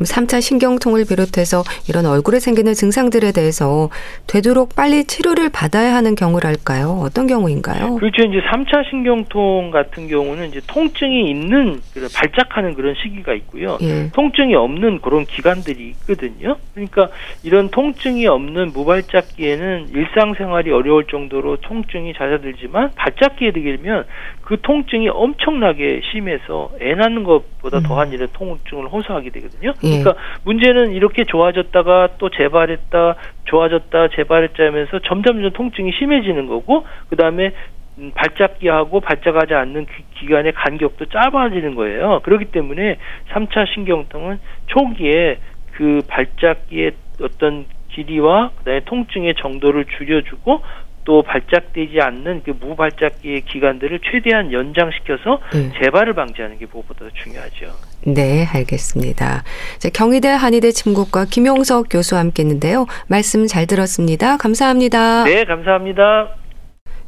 음. 0.00 0.04
3차 0.04 0.40
신경통을 0.40 1.04
비롯해서 1.08 1.62
이런 1.88 2.06
얼굴에 2.06 2.40
생기는 2.40 2.72
증상들에 2.72 3.32
대해서 3.32 3.90
되도록 4.26 4.74
빨리 4.74 5.04
치료를 5.04 5.50
받아야 5.50 5.94
하는 5.94 6.14
경우랄까요? 6.14 7.00
어떤 7.02 7.26
경우인가요? 7.26 7.96
그렇죠. 7.96 8.22
이제 8.22 8.40
3차 8.40 8.88
신경통 8.88 9.70
같은 9.70 10.08
경우는 10.08 10.48
이제 10.48 10.60
통증이 10.66 11.30
있는 11.30 11.80
발작하는 12.14 12.74
그런 12.74 12.94
시기가 13.02 13.34
있고요. 13.34 13.78
예. 13.82 14.10
통증이 14.12 14.54
없는 14.54 15.00
그런 15.00 15.24
기간들이 15.26 15.88
있거든요. 15.90 16.56
그러니까 16.74 17.08
이런 17.42 17.68
통증이 17.70 18.26
없는 18.26 18.72
무발작기에는 18.72 19.88
일상생활이 19.94 20.70
어려울 20.70 21.06
정도로 21.06 21.58
통증이 21.58 22.14
잦아들지만 22.14 22.92
발작기에 22.94 23.52
되면 23.52 24.04
그 24.50 24.60
통증이 24.60 25.08
엄청나게 25.08 26.00
심해서 26.10 26.70
애 26.80 26.96
낳는 26.96 27.22
것보다 27.22 27.78
음. 27.78 27.82
더한 27.84 28.10
일은 28.10 28.26
통증을 28.32 28.88
호소하게 28.88 29.30
되거든요. 29.30 29.72
예. 29.84 29.88
그러니까 30.00 30.14
문제는 30.42 30.90
이렇게 30.90 31.22
좋아졌다가 31.22 32.16
또 32.18 32.30
재발했다, 32.30 33.14
좋아졌다, 33.44 34.08
재발했다 34.08 34.64
하면서 34.64 34.98
점점점 35.06 35.52
통증이 35.52 35.92
심해지는 35.92 36.48
거고, 36.48 36.84
그 37.08 37.14
다음에 37.14 37.52
음, 37.98 38.10
발작기하고 38.12 38.98
발작하지 38.98 39.54
않는 39.54 39.86
기간의 40.18 40.50
간격도 40.54 41.06
짧아지는 41.06 41.76
거예요. 41.76 42.18
그렇기 42.24 42.46
때문에 42.46 42.96
3차 43.28 43.72
신경통은 43.72 44.40
초기에 44.66 45.38
그 45.74 46.00
발작기의 46.08 46.90
어떤 47.22 47.66
길이와 47.90 48.50
그다음에 48.58 48.80
통증의 48.84 49.34
정도를 49.36 49.84
줄여주고 49.84 50.62
또 51.04 51.22
발작되지 51.22 52.00
않는 52.00 52.42
그 52.44 52.52
무발작기의 52.60 53.42
기간들을 53.42 54.00
최대한 54.10 54.52
연장시켜서 54.52 55.40
음. 55.54 55.72
재발을 55.80 56.14
방지하는 56.14 56.58
게 56.58 56.66
무엇보다 56.70 57.06
중요하죠. 57.14 57.72
네, 58.02 58.46
알겠습니다. 58.46 59.42
자, 59.78 59.88
경희대 59.90 60.28
한의대 60.28 60.70
침구과 60.72 61.26
김용석 61.26 61.86
교수와 61.90 62.20
함께 62.20 62.42
했는데요. 62.42 62.86
말씀 63.08 63.46
잘 63.46 63.66
들었습니다. 63.66 64.36
감사합니다. 64.36 65.24
네, 65.24 65.44
감사합니다. 65.44 66.36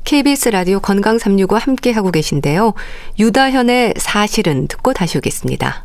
KBS 0.04 0.48
라디오 0.48 0.80
건강 0.80 1.18
365 1.18 1.56
함께 1.56 1.92
하고 1.92 2.10
계신데요. 2.10 2.74
유다현의 3.18 3.94
사실은 3.96 4.66
듣고 4.66 4.92
다시 4.92 5.18
오겠습니다. 5.18 5.84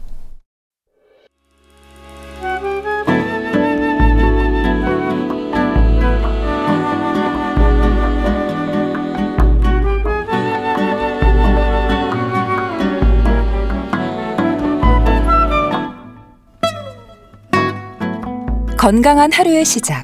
건강한 18.88 19.34
하루의 19.34 19.66
시작. 19.66 20.02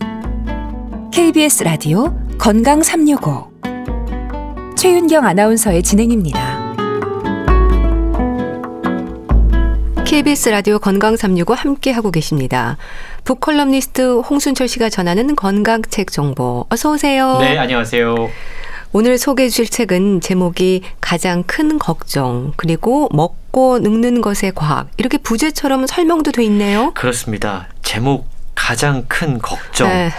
KBS 1.14 1.64
라디오 1.64 2.14
건강 2.38 2.84
365. 2.84 3.50
최윤경 4.76 5.26
아나운서의 5.26 5.82
진행입니다. 5.84 6.76
KBS 10.04 10.50
라디오 10.50 10.80
건강 10.80 11.16
365 11.16 11.54
함께 11.54 11.92
하고 11.92 12.12
계십니다. 12.12 12.76
북컬럼니스트 13.24 14.20
홍순철 14.20 14.68
씨가 14.68 14.90
전하는 14.90 15.38
건강 15.38 15.82
책 15.84 16.12
정보. 16.12 16.66
어서 16.68 16.92
오세요. 16.92 17.38
네, 17.40 17.58
안녕하세요. 17.58 18.30
오늘 18.92 19.18
소개해 19.18 19.48
주실 19.48 19.70
책은 19.70 20.20
제목이 20.20 20.82
가장 21.00 21.44
큰 21.44 21.80
걱정, 21.80 22.52
그리고 22.58 23.08
먹고 23.14 23.80
늙는 23.80 24.20
것의 24.20 24.52
과학. 24.54 24.90
이렇게 24.98 25.18
부제처럼 25.18 25.88
설명도 25.88 26.34
돼 26.34 26.44
있네요. 26.44 26.92
그렇습니다. 26.96 27.70
제목 27.82 28.33
가장 28.56 29.04
큰 29.08 29.40
걱정. 29.40 29.90
네. 29.90 30.12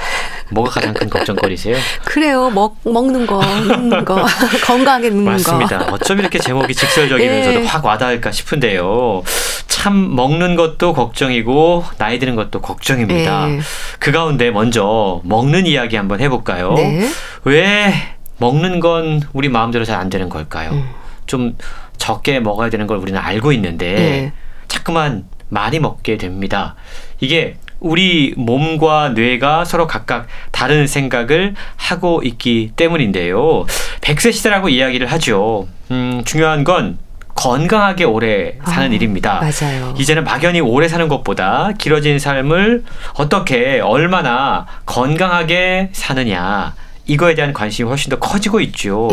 뭐가 0.50 0.70
가장 0.70 0.92
큰 0.92 1.08
걱정거리세요? 1.08 1.76
그래요. 2.04 2.50
먹, 2.50 2.76
먹는 2.84 3.26
거, 3.26 3.40
늙는 3.42 4.04
거, 4.04 4.24
늙는 5.00 5.24
맞습니다. 5.24 5.78
거. 5.78 5.94
어쩜 5.94 6.18
이렇게 6.18 6.38
제목이 6.38 6.74
직설적이면서도 6.74 7.60
네. 7.60 7.66
확 7.66 7.84
와닿을까 7.84 8.30
싶은데요. 8.30 9.22
참 9.66 10.14
먹는 10.14 10.56
것도 10.56 10.92
걱정이고 10.92 11.84
나이 11.98 12.18
드는 12.18 12.36
것도 12.36 12.60
걱정입니다. 12.60 13.46
네. 13.46 13.60
그 13.98 14.12
가운데 14.12 14.50
먼저 14.50 15.20
먹는 15.24 15.66
이야기 15.66 15.96
한번 15.96 16.20
해볼까요? 16.20 16.74
네. 16.74 17.08
왜 17.44 17.94
먹는 18.38 18.80
건 18.80 19.22
우리 19.32 19.48
마음대로 19.48 19.84
잘 19.84 19.94
안 20.00 20.10
되는 20.10 20.28
걸까요? 20.28 20.70
음. 20.72 20.90
좀 21.26 21.56
적게 21.96 22.40
먹어야 22.40 22.68
되는 22.68 22.86
걸 22.86 22.98
우리는 22.98 23.18
알고 23.18 23.52
있는데 23.52 23.94
네. 23.94 24.32
자꾸만 24.68 25.24
많이 25.48 25.78
먹게 25.78 26.18
됩니다. 26.18 26.74
이게 27.20 27.56
우리 27.84 28.32
몸과 28.38 29.10
뇌가 29.10 29.66
서로 29.66 29.86
각각 29.86 30.26
다른 30.50 30.86
생각을 30.86 31.54
하고 31.76 32.22
있기 32.24 32.72
때문인데요. 32.76 33.66
100세 34.00 34.32
시대라고 34.32 34.70
이야기를 34.70 35.06
하죠. 35.12 35.68
음, 35.90 36.22
중요한 36.24 36.64
건 36.64 36.96
건강하게 37.34 38.04
오래 38.04 38.54
사는 38.64 38.90
아, 38.90 38.94
일입니다. 38.94 39.40
맞아요. 39.42 39.94
이제는 39.98 40.24
막연히 40.24 40.60
오래 40.62 40.88
사는 40.88 41.06
것보다 41.08 41.72
길어진 41.76 42.18
삶을 42.18 42.84
어떻게 43.16 43.80
얼마나 43.80 44.66
건강하게 44.86 45.90
사느냐 45.92 46.74
이거에 47.06 47.34
대한 47.34 47.52
관심이 47.52 47.88
훨씬 47.88 48.10
더 48.10 48.18
커지고 48.18 48.60
있죠. 48.60 49.08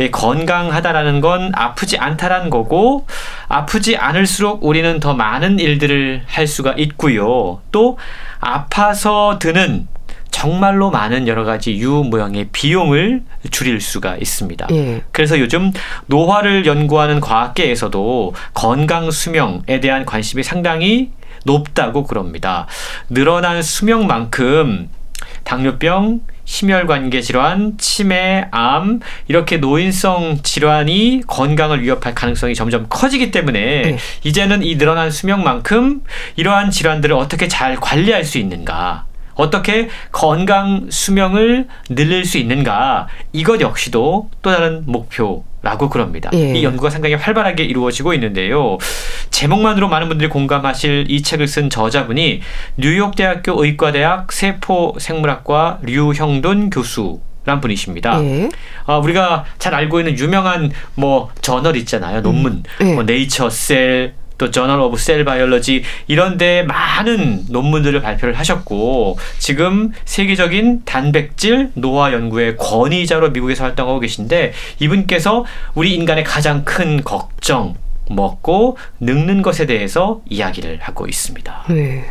예. 0.00 0.10
건강하다라는 0.10 1.20
건 1.20 1.52
아프지 1.54 1.98
않다라는 1.98 2.50
거고 2.50 3.06
아프지 3.48 3.96
않을수록 3.96 4.64
우리는 4.64 5.00
더 5.00 5.14
많은 5.14 5.58
일들을 5.58 6.22
할 6.26 6.46
수가 6.46 6.74
있고요. 6.76 7.60
또 7.70 7.98
아파서 8.40 9.38
드는 9.38 9.88
정말로 10.30 10.90
많은 10.90 11.28
여러 11.28 11.44
가지 11.44 11.76
유무형의 11.76 12.48
비용을 12.52 13.22
줄일 13.50 13.80
수가 13.80 14.16
있습니다. 14.16 14.66
예. 14.72 15.02
그래서 15.12 15.38
요즘 15.38 15.72
노화를 16.06 16.66
연구하는 16.66 17.20
과학계에서도 17.20 18.34
건강 18.54 19.10
수명에 19.10 19.80
대한 19.80 20.04
관심이 20.04 20.42
상당히 20.42 21.12
높다고 21.44 22.04
그럽니다. 22.04 22.66
늘어난 23.08 23.62
수명만큼 23.62 24.88
당뇨병, 25.44 26.20
심혈관계 26.52 27.22
질환, 27.22 27.78
치매, 27.78 28.46
암 28.50 29.00
이렇게 29.26 29.56
노인성 29.56 30.40
질환이 30.42 31.22
건강을 31.26 31.82
위협할 31.82 32.14
가능성이 32.14 32.54
점점 32.54 32.84
커지기 32.90 33.30
때문에 33.30 33.58
네. 33.82 33.98
이제는 34.22 34.62
이 34.62 34.76
늘어난 34.76 35.10
수명만큼 35.10 36.02
이러한 36.36 36.70
질환들을 36.70 37.16
어떻게 37.16 37.48
잘 37.48 37.76
관리할 37.76 38.24
수 38.24 38.36
있는가 38.36 39.06
어떻게 39.34 39.88
건강 40.10 40.88
수명을 40.90 41.68
늘릴 41.90 42.24
수 42.24 42.38
있는가 42.38 43.08
이것 43.32 43.60
역시도 43.60 44.30
또 44.42 44.50
다른 44.50 44.84
목표라고 44.86 45.88
그럽니다. 45.88 46.30
예. 46.34 46.54
이 46.54 46.64
연구가 46.64 46.90
상당히 46.90 47.14
활발하게 47.14 47.64
이루어지고 47.64 48.14
있는데요. 48.14 48.78
제목만으로 49.30 49.88
많은 49.88 50.08
분들이 50.08 50.28
공감하실 50.28 51.06
이 51.08 51.22
책을 51.22 51.48
쓴 51.48 51.70
저자분이 51.70 52.40
뉴욕 52.76 53.16
대학교 53.16 53.62
의과대학 53.64 54.32
세포생물학과 54.32 55.78
류형돈 55.82 56.70
교수 56.70 57.20
란 57.44 57.60
분이십니다. 57.60 58.22
예. 58.22 58.50
어, 58.86 59.00
우리가 59.00 59.44
잘 59.58 59.74
알고 59.74 59.98
있는 59.98 60.16
유명한 60.16 60.70
뭐 60.94 61.28
저널 61.40 61.76
있잖아요. 61.76 62.22
논문, 62.22 62.62
음. 62.80 62.86
예. 62.86 62.94
뭐 62.94 63.02
Nature 63.02 63.50
Cell, 63.50 64.14
또 64.42 64.50
Journal 64.50 64.80
of 64.80 64.98
Cell 64.98 65.24
Biology 65.24 65.84
이런 66.08 66.36
데 66.36 66.64
많은 66.64 67.44
논문들을 67.48 68.02
발표를 68.02 68.36
하셨고 68.36 69.16
지금 69.38 69.92
세계적인 70.04 70.82
단백질 70.84 71.70
노화 71.74 72.12
연구의 72.12 72.56
권위자로 72.56 73.30
미국에서 73.30 73.62
활동하고 73.62 74.00
계신데 74.00 74.52
이분께서 74.80 75.44
우리 75.76 75.94
인간의 75.94 76.24
가장 76.24 76.64
큰 76.64 77.04
걱정 77.04 77.76
먹고 78.10 78.78
늙는 78.98 79.42
것에 79.42 79.66
대해서 79.66 80.22
이야기를 80.28 80.80
하고 80.80 81.06
있습니다. 81.06 81.66
네. 81.68 82.04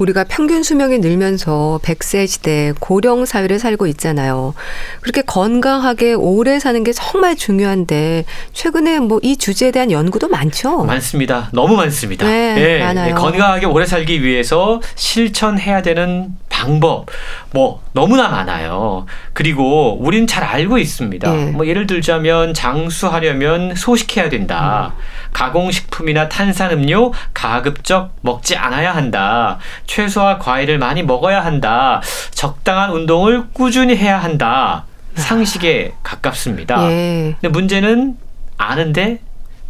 우리가 0.00 0.24
평균 0.24 0.62
수명이 0.62 0.98
늘면서 0.98 1.80
100세 1.82 2.26
시대 2.26 2.72
고령 2.80 3.24
사회를 3.26 3.58
살고 3.58 3.86
있잖아요. 3.88 4.54
그렇게 5.00 5.22
건강하게 5.22 6.14
오래 6.14 6.58
사는 6.58 6.82
게 6.84 6.92
정말 6.92 7.36
중요한데 7.36 8.24
최근에 8.52 9.00
뭐 9.00 9.18
이 9.22 9.36
주제에 9.36 9.72
대한 9.72 9.90
연구도 9.90 10.28
많죠? 10.28 10.84
많습니다. 10.84 11.50
너무 11.52 11.76
많습니다. 11.76 12.26
네, 12.26 12.54
네, 12.54 12.78
많아요. 12.78 13.14
건강하게 13.16 13.66
오래 13.66 13.84
살기 13.84 14.22
위해서 14.22 14.80
실천해야 14.94 15.82
되는 15.82 16.36
방법 16.48 17.06
뭐 17.50 17.82
너무나 17.92 18.28
많아요. 18.28 19.06
그리고 19.32 19.96
우리는 20.00 20.26
잘 20.26 20.44
알고 20.44 20.78
있습니다. 20.78 21.32
네. 21.32 21.50
뭐 21.50 21.66
예를 21.66 21.86
들자면 21.86 22.54
장수하려면 22.54 23.74
소식해야 23.74 24.28
된다. 24.28 24.92
음. 24.96 25.02
가공식품이나 25.32 26.28
탄산음료 26.28 27.12
가급적 27.34 28.10
먹지 28.22 28.56
않아야 28.56 28.94
한다. 28.94 29.58
채소와 29.98 30.38
과일을 30.38 30.78
많이 30.78 31.02
먹어야 31.02 31.44
한다. 31.44 32.00
적당한 32.30 32.90
운동을 32.92 33.44
꾸준히 33.52 33.96
해야 33.96 34.22
한다. 34.22 34.84
상식에 35.16 35.94
가깝습니다. 36.04 36.88
예. 36.92 37.34
근데 37.40 37.48
문제는 37.48 38.16
아는데 38.56 39.18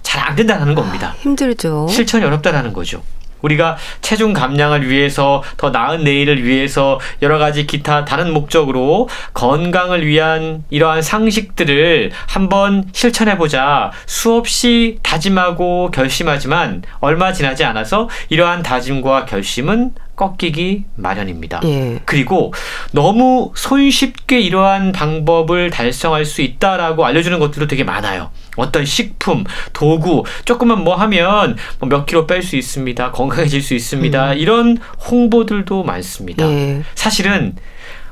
잘 0.03 0.19
안 0.29 0.37
된다는 0.37 0.75
겁니다. 0.75 1.15
아, 1.17 1.21
힘들죠. 1.21 1.87
실천이 1.89 2.25
어렵다라는 2.25 2.73
거죠. 2.75 3.03
우리가 3.41 3.77
체중 4.03 4.33
감량을 4.33 4.89
위해서 4.91 5.43
더 5.57 5.71
나은 5.71 6.03
내일을 6.03 6.43
위해서 6.45 6.99
여러 7.23 7.39
가지 7.39 7.67
기타 7.67 8.05
다른 8.05 8.33
목적으로 8.35 9.09
건강을 9.33 10.05
위한 10.05 10.65
이러한 10.71 11.03
상식들을 11.03 12.11
한번 12.27 12.85
실천해 12.93 13.39
보자 13.39 13.93
수없이 14.07 14.99
다짐하고 15.03 15.93
결심하지만 15.93 16.83
얼마 16.99 17.33
지나지 17.33 17.65
않아서 17.65 18.09
이러한 18.29 18.63
다짐과 18.65 19.25
결심은 19.27 19.93
꺾이기 20.19 20.85
마련입니다. 20.97 21.61
예. 21.65 22.01
그리고 22.05 22.53
너무 22.91 23.53
손쉽게 23.55 24.41
이러한 24.41 24.91
방법을 24.93 25.71
달성할 25.71 26.25
수 26.25 26.43
있다라고 26.43 27.07
알려주는 27.07 27.39
것들도 27.39 27.69
되게 27.69 27.85
많아요. 27.85 28.31
어떤 28.57 28.85
식품, 28.85 29.45
도구, 29.73 30.25
조금만 30.45 30.83
뭐 30.83 30.97
하면 30.97 31.57
뭐몇 31.79 32.07
킬로 32.07 32.27
뺄 32.27 32.43
수 32.43 32.57
있습니다. 32.57 33.13
건강해질 33.13 33.63
수 33.63 33.75
있습니다. 33.75 34.33
음. 34.33 34.39
이런 34.39 34.79
홍보들도 35.09 35.85
많습니다. 35.85 36.45
예. 36.51 36.83
사실은 36.97 37.55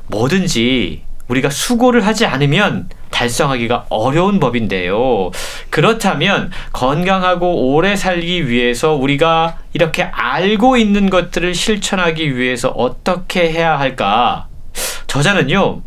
뭐든지 0.07 1.06
우리가 1.29 1.51
수고를 1.51 2.07
하지 2.07 2.27
않으면 2.27 2.89
달성하기가 3.11 3.87
어려운 3.89 4.41
법인데요. 4.41 5.31
그렇다면 5.71 6.51
건강하고 6.73 7.73
오래 7.73 7.97
살기 7.97 8.49
위해서 8.49 8.95
우리가 8.95 9.59
이렇게 9.73 10.03
알고 10.03 10.77
있는 10.77 11.09
것들을 11.11 11.55
실천하기 11.55 12.37
위해서 12.37 12.69
어떻게 12.69 13.51
해야 13.51 13.79
할까? 13.79 14.49
저자는요, 15.07 15.83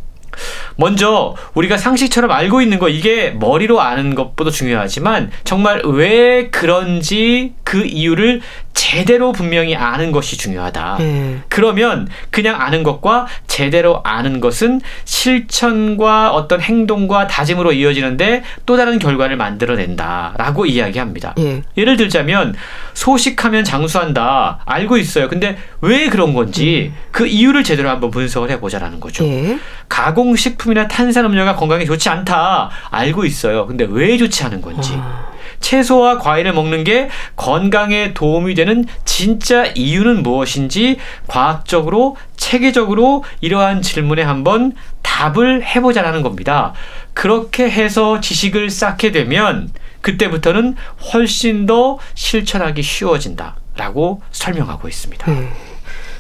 먼저 0.76 1.36
우리가 1.54 1.78
상식처럼 1.78 2.32
알고 2.32 2.62
있는 2.62 2.80
거 2.80 2.90
이게 2.90 3.32
머리로 3.32 3.82
아는 3.82 4.16
것보다 4.16 4.50
중요하지만 4.50 5.30
정말 5.44 5.82
왜 5.86 6.50
그런지 6.50 7.54
그 7.64 7.86
이유를 7.86 8.42
제대로 8.80 9.34
분명히 9.34 9.76
아는 9.76 10.14
것이 10.14 10.38
중요하다. 10.38 10.98
음. 11.02 11.44
그러면 11.50 12.08
그냥 12.30 12.62
아는 12.62 12.84
것과 12.84 13.28
제대로 13.46 14.00
아는 14.06 14.40
것은 14.40 14.80
실천과 15.04 16.32
어떤 16.32 16.62
행동과 16.62 17.28
다짐으로 17.28 17.74
이어지는데 17.74 18.42
또 18.66 18.78
다른 18.78 18.98
결과를 18.98 19.36
만들어낸다라고 19.36 20.66
이야기합니다. 20.66 21.36
음. 21.40 21.62
예를 21.78 21.98
들자면 21.98 22.56
소식하면 22.94 23.66
장수한다. 23.66 24.62
알고 24.66 24.96
있어요. 24.96 25.28
근데 25.28 25.58
왜 25.82 26.08
그런 26.08 26.34
건지 26.34 26.94
음. 26.96 26.98
그 27.12 27.28
이유를 27.28 27.66
제대로 27.66 27.90
한번 27.90 28.12
분석을 28.12 28.50
해보자라는 28.50 29.02
거죠. 29.02 29.26
예. 29.26 29.60
가공식품이나 29.90 30.88
탄산음료가 30.88 31.58
건강에 31.58 31.84
좋지 31.84 32.08
않다. 32.08 32.70
알고 32.92 33.26
있어요. 33.26 33.68
근데 33.68 33.86
왜 33.90 34.18
좋지 34.18 34.42
않은 34.46 34.62
건지. 34.62 34.94
어. 34.96 35.39
채소와 35.60 36.20
과일을 36.20 36.54
먹는 36.54 36.84
게 36.84 37.10
건강에 37.36 38.14
도움이 38.14 38.56
되는 38.56 38.86
진짜 39.06 39.66
이유는 39.66 40.24
무엇인지 40.24 40.98
과학적으로 41.28 42.18
체계적으로 42.38 43.24
이러한 43.42 43.82
질문에 43.82 44.22
한번 44.22 44.74
답을 45.02 45.64
해보자라는 45.64 46.22
겁니다. 46.22 46.74
그렇게 47.14 47.70
해서 47.70 48.22
지식을 48.22 48.70
쌓게 48.70 49.12
되면 49.12 49.70
그때부터는 50.02 50.76
훨씬 51.14 51.66
더 51.66 52.00
실천하기 52.14 52.82
쉬워진다라고 52.82 54.22
설명하고 54.32 54.88
있습니다. 54.88 55.30
음. 55.32 55.50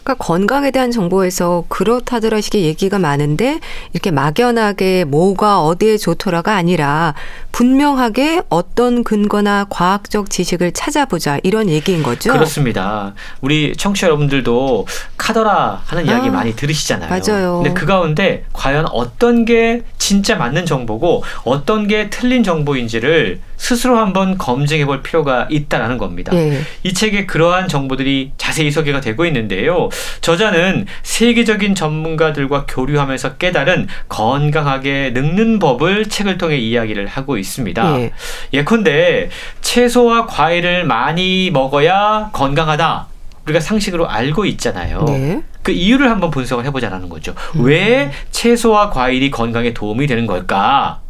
그러니까 0.03 0.15
건강에 0.25 0.71
대한 0.71 0.89
정보에서 0.91 1.65
그렇다더라 1.67 2.41
식의 2.41 2.63
얘기가 2.63 2.97
많은데 2.97 3.59
이렇게 3.93 4.09
막연하게 4.09 5.05
뭐가 5.05 5.61
어디에 5.61 5.97
좋더라가 5.97 6.55
아니라 6.55 7.13
분명하게 7.51 8.43
어떤 8.49 9.03
근거나 9.03 9.65
과학적 9.69 10.29
지식을 10.29 10.71
찾아보자 10.71 11.39
이런 11.43 11.69
얘기인 11.69 12.03
거죠. 12.03 12.31
그렇습니다. 12.31 13.13
우리 13.41 13.75
청취자 13.75 14.07
여러분들도 14.07 14.87
카더라 15.17 15.81
하는 15.85 16.05
이야기 16.05 16.29
아, 16.29 16.31
많이 16.31 16.55
들으시잖아요. 16.55 17.09
맞아요. 17.09 17.61
근데 17.63 17.73
그 17.73 17.85
가운데 17.85 18.45
과연 18.53 18.85
어떤 18.91 19.45
게 19.45 19.83
진짜 19.97 20.35
맞는 20.35 20.65
정보고 20.65 21.23
어떤 21.43 21.87
게 21.87 22.09
틀린 22.09 22.43
정보인지를 22.43 23.39
스스로 23.57 23.97
한번 23.97 24.37
검증해 24.37 24.85
볼 24.85 25.03
필요가 25.03 25.45
있다라는 25.51 25.97
겁니다. 25.97 26.33
예. 26.33 26.61
이 26.83 26.93
책에 26.93 27.25
그러한 27.25 27.67
정보들이 27.67 28.31
자세히 28.37 28.71
소개가 28.71 29.01
되고 29.01 29.25
있는데요. 29.25 29.89
저자는 30.21 30.87
세계적인 31.03 31.75
전문가들과 31.75 32.65
교류하면서 32.67 33.35
깨달은 33.35 33.87
건강하게 34.07 35.11
늙는 35.13 35.59
법을 35.59 36.05
책을 36.05 36.37
통해 36.37 36.57
이야기를 36.57 37.07
하고 37.07 37.37
있습니다. 37.39 37.99
예. 37.99 38.11
예컨대 38.53 39.29
채소와 39.61 40.25
과일을 40.27 40.85
많이 40.85 41.49
먹어야 41.51 42.29
건강하다. 42.33 43.07
우리가 43.45 43.59
상식으로 43.59 44.07
알고 44.07 44.45
있잖아요. 44.45 45.03
네. 45.07 45.41
그 45.63 45.71
이유를 45.71 46.09
한번 46.09 46.29
분석을 46.31 46.65
해보자라는 46.65 47.09
거죠. 47.09 47.33
음. 47.55 47.63
왜 47.65 48.11
채소와 48.31 48.89
과일이 48.89 49.31
건강에 49.31 49.73
도움이 49.73 50.07
되는 50.07 50.25
걸까? 50.27 51.01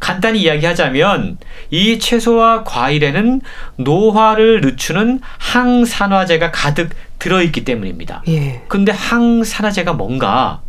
간단히 0.00 0.42
이야기하자면 0.42 1.38
이 1.70 1.98
채소와 1.98 2.62
과일에는 2.64 3.40
노화를 3.76 4.60
늦추는 4.60 5.20
항산화제가 5.38 6.52
가득 6.52 6.90
들어있기 7.18 7.64
때문입니다. 7.64 8.22
예. 8.28 8.62
근데 8.68 8.92
항산화제가 8.92 9.94
뭔가 9.94 10.60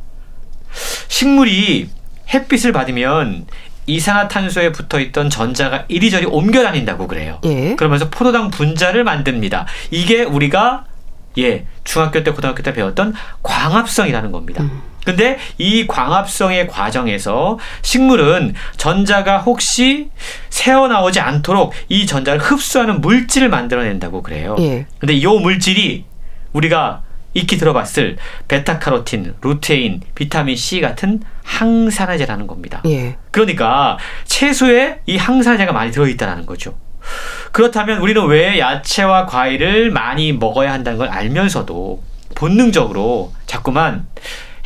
식물이 1.07 1.89
햇빛을 2.33 2.71
받으면 2.71 3.45
이산화탄소에 3.89 4.71
붙어 4.71 4.99
있던 4.99 5.29
전자가 5.29 5.85
이리저리 5.87 6.25
옮겨 6.25 6.63
다닌다고 6.63 7.07
그래요. 7.07 7.39
예. 7.45 7.75
그러면서 7.75 8.09
포도당 8.09 8.49
분자를 8.49 9.03
만듭니다. 9.03 9.65
이게 9.91 10.23
우리가 10.23 10.85
예, 11.37 11.65
중학교 11.83 12.23
때 12.23 12.31
고등학교 12.31 12.63
때 12.63 12.73
배웠던 12.73 13.13
광합성이라는 13.43 14.31
겁니다. 14.31 14.63
음. 14.63 14.81
근데 15.05 15.39
이 15.57 15.87
광합성의 15.87 16.67
과정에서 16.67 17.57
식물은 17.81 18.53
전자가 18.77 19.39
혹시 19.39 20.09
새어나오지 20.49 21.19
않도록 21.19 21.73
이 21.87 22.05
전자를 22.05 22.39
흡수하는 22.39 23.01
물질을 23.01 23.49
만들어낸다고 23.49 24.21
그래요. 24.21 24.55
예. 24.59 24.85
근데 24.99 25.13
이 25.13 25.25
물질이 25.25 26.05
우리가 26.53 27.03
익히 27.33 27.57
들어봤을 27.57 28.17
베타카로틴, 28.47 29.35
루테인, 29.41 30.01
비타민 30.15 30.55
C 30.55 30.81
같은 30.81 31.21
항산화제라는 31.43 32.47
겁니다. 32.47 32.81
예. 32.87 33.17
그러니까 33.31 33.97
채소에 34.25 35.01
이 35.05 35.17
항산화제가 35.17 35.71
많이 35.71 35.91
들어있다는 35.91 36.45
거죠. 36.45 36.75
그렇다면 37.51 37.99
우리는 37.99 38.25
왜 38.27 38.59
야채와 38.59 39.25
과일을 39.25 39.91
많이 39.91 40.33
먹어야 40.33 40.71
한다는 40.73 40.97
걸 40.97 41.09
알면서도 41.09 42.03
본능적으로 42.35 43.33
자꾸만 43.45 44.07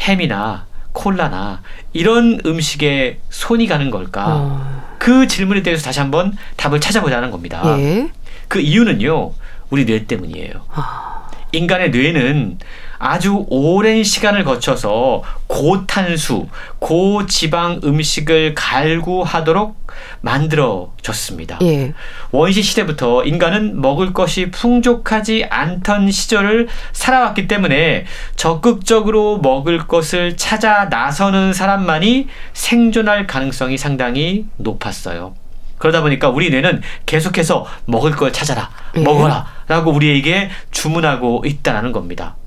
햄이나 0.02 0.65
콜라나 0.91 1.62
이런 1.91 2.39
음식에 2.45 3.19
손이 3.30 3.67
가는 3.67 3.89
걸까? 3.89 4.26
어. 4.28 4.95
그 4.99 5.28
질문에 5.28 5.63
대해서 5.63 5.84
다시 5.84 5.99
한번 5.99 6.38
답을 6.56 6.80
찾아보자는 6.80 7.32
겁니다. 7.32 7.62
예. 7.80 8.10
그 8.47 8.60
이유는요, 8.60 9.34
우리 9.69 9.86
뇌 9.86 10.06
때문이에요. 10.06 10.65
아. 10.69 11.12
인간의 11.54 11.92
뇌는 11.92 12.58
아주 13.00 13.46
오랜 13.50 14.04
시간을 14.04 14.44
거쳐서 14.44 15.24
고탄수, 15.48 16.48
고지방 16.80 17.82
음식을 17.84 18.56
갈구하도록 18.56 19.76
만들어졌습니다. 20.22 21.60
예. 21.63 21.94
원시 22.32 22.63
시대부터 22.63 23.26
인간은 23.26 23.82
먹을 23.82 24.13
것이 24.13 24.52
풍족하지 24.52 25.48
않던 25.50 26.12
시절을 26.12 26.70
살아왔기 26.94 27.48
때문에 27.48 28.06
적극적으로 28.36 29.38
먹을 29.39 29.80
것을 29.86 30.38
찾아 30.38 30.86
나서는 30.86 31.54
사람만이 31.54 32.28
생존할 32.54 33.28
가능성이 33.28 33.78
상당히 33.78 34.46
높았어요. 34.58 35.36
그러다 35.84 36.00
보니까 36.00 36.30
우리 36.30 36.50
뇌는 36.50 36.82
계속해서 37.06 37.65
먹을 37.88 38.12
걸 38.12 38.32
찾아라, 38.32 38.69
예. 38.96 39.02
먹어라 39.02 39.46
라고 39.67 39.91
우리에게 39.91 40.50
주문하고 40.72 41.43
있다는 41.46 41.91
겁니다. 41.91 42.38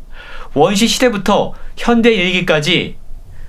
원시 0.55 0.89
시대부터 0.89 1.53
현대 1.77 2.15
일기까지 2.15 2.97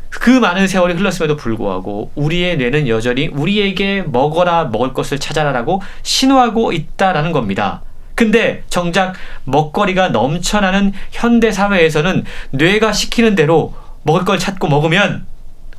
그 0.09 0.29
많은 0.29 0.67
세월이 0.67 0.95
흘렀음에도 0.95 1.37
불구하고 1.37 2.11
우리의 2.15 2.57
뇌는 2.57 2.89
여전히 2.89 3.27
우리에게 3.27 4.03
먹어라 4.05 4.65
먹을 4.65 4.91
것을 4.91 5.19
찾아라라고 5.19 5.81
신호하고 6.03 6.73
있다라는 6.73 7.31
겁니다. 7.31 7.81
근데 8.13 8.63
정작 8.67 9.13
먹거리가 9.45 10.09
넘쳐나는 10.09 10.91
현대 11.11 11.53
사회에서는 11.53 12.25
뇌가 12.51 12.91
시키는 12.91 13.35
대로 13.35 13.73
먹을 14.03 14.25
걸 14.25 14.37
찾고 14.37 14.67
먹으면 14.67 15.25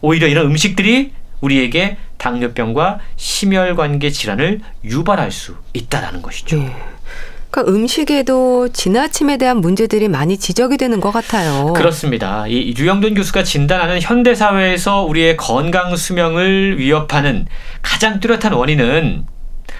오히려 0.01 0.29
이런 0.29 0.47
음식들이 0.47 1.13
우리에게 1.41 1.97
당뇨병과 2.17 2.99
심혈관계 3.17 4.11
질환을 4.11 4.61
유발할 4.85 5.31
수 5.31 5.55
있다라는 5.73 6.23
것이죠. 6.23 6.59
네. 6.59 6.77
그러니까 7.51 7.73
음식에도 7.73 8.69
지나침에 8.69 9.39
대한 9.39 9.59
문제들이 9.59 10.09
많이 10.09 10.37
지적이 10.37 10.77
되는 10.77 11.01
것 11.01 11.11
같아요. 11.11 11.73
그렇습니다. 11.75 12.47
이 12.47 12.75
유영돈 12.77 13.15
교수가 13.15 13.43
진단하는 13.43 14.01
현대 14.03 14.35
사회에서 14.35 15.05
우리의 15.05 15.37
건강 15.37 15.97
수명을 15.97 16.79
위협하는 16.79 17.47
가장 17.81 18.21
뚜렷한 18.21 18.53
원인은 18.53 19.25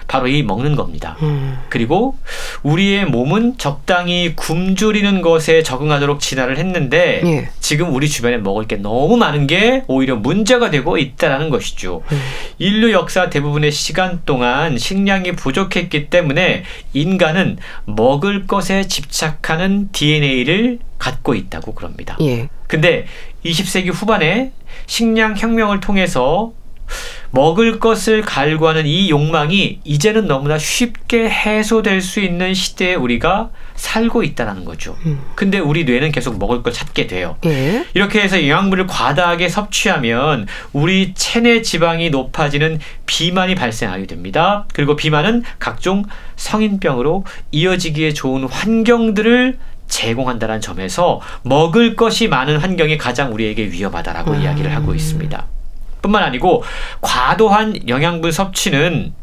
바로 0.07 0.27
이 0.27 0.43
먹는 0.43 0.75
겁니다. 0.75 1.15
음. 1.21 1.57
그리고 1.69 2.17
우리의 2.63 3.05
몸은 3.05 3.57
적당히 3.57 4.35
굶주리는 4.35 5.21
것에 5.21 5.63
적응하도록 5.63 6.19
진화를 6.19 6.57
했는데 6.57 7.21
예. 7.25 7.49
지금 7.59 7.93
우리 7.93 8.09
주변에 8.09 8.37
먹을 8.37 8.67
게 8.67 8.75
너무 8.75 9.17
많은 9.17 9.47
게 9.47 9.83
오히려 9.87 10.15
문제가 10.15 10.69
되고 10.69 10.97
있다라는 10.97 11.49
것이죠. 11.49 12.01
음. 12.11 12.21
인류 12.57 12.91
역사 12.91 13.29
대부분의 13.29 13.71
시간 13.71 14.21
동안 14.25 14.77
식량이 14.77 15.33
부족했기 15.33 16.09
때문에 16.09 16.63
인간은 16.93 17.57
먹을 17.85 18.47
것에 18.47 18.87
집착하는 18.87 19.89
DNA를 19.91 20.79
갖고 20.97 21.33
있다고 21.35 21.73
그럽니다. 21.73 22.17
예. 22.21 22.49
근데 22.67 23.05
20세기 23.45 23.91
후반에 23.93 24.51
식량 24.85 25.35
혁명을 25.37 25.79
통해서 25.79 26.53
먹을 27.31 27.79
것을 27.79 28.21
갈구하는 28.21 28.85
이 28.85 29.09
욕망이 29.09 29.79
이제는 29.83 30.27
너무나 30.27 30.57
쉽게 30.57 31.29
해소될 31.29 32.01
수 32.01 32.19
있는 32.19 32.53
시대에 32.53 32.95
우리가 32.95 33.49
살고 33.75 34.23
있다는 34.23 34.65
거죠. 34.65 34.97
음. 35.05 35.19
근데 35.35 35.59
우리 35.59 35.85
뇌는 35.85 36.11
계속 36.11 36.37
먹을 36.37 36.63
걸 36.63 36.73
찾게 36.73 37.07
돼요. 37.07 37.37
예? 37.45 37.85
이렇게 37.93 38.21
해서 38.21 38.41
영양분을 38.41 38.87
과다하게 38.87 39.47
섭취하면 39.47 40.47
우리 40.73 41.13
체내 41.13 41.61
지방이 41.61 42.09
높아지는 42.09 42.79
비만이 43.05 43.55
발생하게 43.55 44.07
됩니다. 44.07 44.65
그리고 44.73 44.95
비만은 44.95 45.43
각종 45.59 46.03
성인병으로 46.35 47.25
이어지기에 47.51 48.13
좋은 48.13 48.43
환경들을 48.43 49.57
제공한다는 49.87 50.61
점에서 50.61 51.19
먹을 51.43 51.95
것이 51.95 52.27
많은 52.27 52.57
환경이 52.57 52.97
가장 52.97 53.33
우리에게 53.33 53.65
위험하다라고 53.71 54.31
음. 54.31 54.41
이야기를 54.41 54.73
하고 54.75 54.93
있습니다. 54.93 55.45
뿐만 56.01 56.23
아니고 56.23 56.63
과도한 57.01 57.87
영양분 57.87 58.31
섭취는 58.31 59.13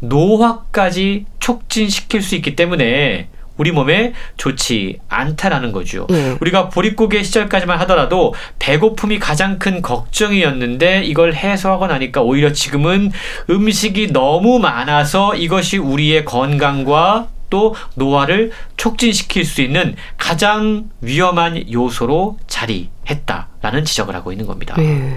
노화까지 0.00 1.26
촉진시킬 1.40 2.22
수 2.22 2.34
있기 2.36 2.56
때문에 2.56 3.28
우리 3.56 3.70
몸에 3.70 4.14
좋지 4.36 4.98
않다라는 5.08 5.72
거죠. 5.72 6.06
네. 6.10 6.36
우리가 6.40 6.68
보릿고개 6.70 7.22
시절까지만 7.22 7.78
하더라도 7.80 8.34
배고픔이 8.58 9.18
가장 9.20 9.58
큰 9.58 9.80
걱정이었는데 9.80 11.04
이걸 11.04 11.34
해소하고 11.34 11.86
나니까 11.86 12.22
오히려 12.22 12.52
지금은 12.52 13.12
음식이 13.48 14.12
너무 14.12 14.58
많아서 14.58 15.36
이것이 15.36 15.78
우리의 15.78 16.24
건강과 16.24 17.28
또 17.50 17.76
노화를 17.94 18.50
촉진시킬 18.76 19.44
수 19.44 19.62
있는 19.62 19.94
가장 20.18 20.88
위험한 21.00 21.70
요소로 21.72 22.38
자리했다라는 22.48 23.84
지적을 23.84 24.16
하고 24.16 24.32
있는 24.32 24.46
겁니다. 24.46 24.74
네. 24.76 25.16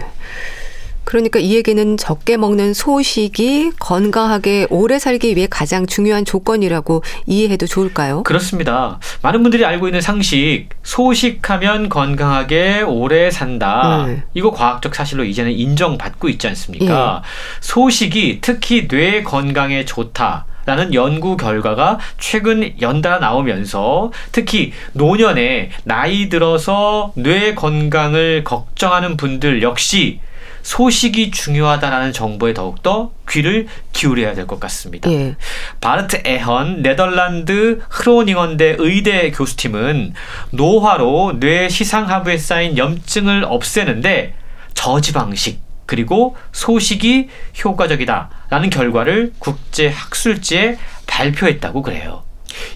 그러니까 1.07 1.39
이 1.39 1.55
얘기는 1.55 1.95
적게 1.95 2.35
먹는 2.35 2.73
소식이 2.73 3.71
건강하게 3.79 4.67
오래 4.69 4.99
살기 4.99 5.37
위해 5.37 5.47
가장 5.49 5.85
중요한 5.85 6.25
조건이라고 6.25 7.01
이해해도 7.25 7.65
좋을까요? 7.65 8.23
그렇습니다. 8.23 8.99
많은 9.21 9.41
분들이 9.41 9.63
알고 9.63 9.87
있는 9.87 10.01
상식, 10.01 10.67
소식하면 10.83 11.87
건강하게 11.87 12.81
오래 12.81 13.31
산다. 13.31 14.03
네. 14.05 14.23
이거 14.33 14.51
과학적 14.51 14.93
사실로 14.93 15.23
이제는 15.23 15.53
인정받고 15.53 16.27
있지 16.27 16.45
않습니까? 16.49 17.21
예. 17.23 17.27
소식이 17.61 18.39
특히 18.41 18.89
뇌 18.89 19.23
건강에 19.23 19.85
좋다. 19.85 20.45
라는 20.65 20.93
연구 20.93 21.37
결과가 21.37 21.97
최근 22.19 22.73
연달아 22.81 23.19
나오면서 23.19 24.11
특히 24.33 24.73
노년에 24.91 25.69
나이 25.85 26.27
들어서 26.27 27.13
뇌 27.15 27.55
건강을 27.55 28.43
걱정하는 28.43 29.15
분들 29.15 29.61
역시 29.61 30.19
소식이 30.68 31.32
중요하다라는 31.32 32.11
정보에 32.11 32.53
더욱더 32.53 33.11
귀를 33.30 33.68
기울여야 33.93 34.34
될 34.34 34.47
것 34.47 34.59
같습니다. 34.59 35.09
예. 35.09 35.38
바르트 35.80 36.22
에헌 36.26 36.82
네덜란드 36.82 37.80
흐로닝원대 37.89 38.76
의대 38.78 39.32
교수팀은 39.32 40.13
노화로 40.51 41.39
뇌 41.39 41.70
시상하부에 41.70 42.38
쌓인 42.38 42.78
염증을 42.78 43.45
없애는데 43.47 44.34
저지 44.74 45.13
방식 45.13 45.61
그리고 45.86 46.36
소식이 46.51 47.30
효과적이다라는 47.63 48.70
결과를 48.70 49.32
국제 49.39 49.88
학술지에 49.88 50.78
발표했다고 51.07 51.82
그래요. 51.82 52.24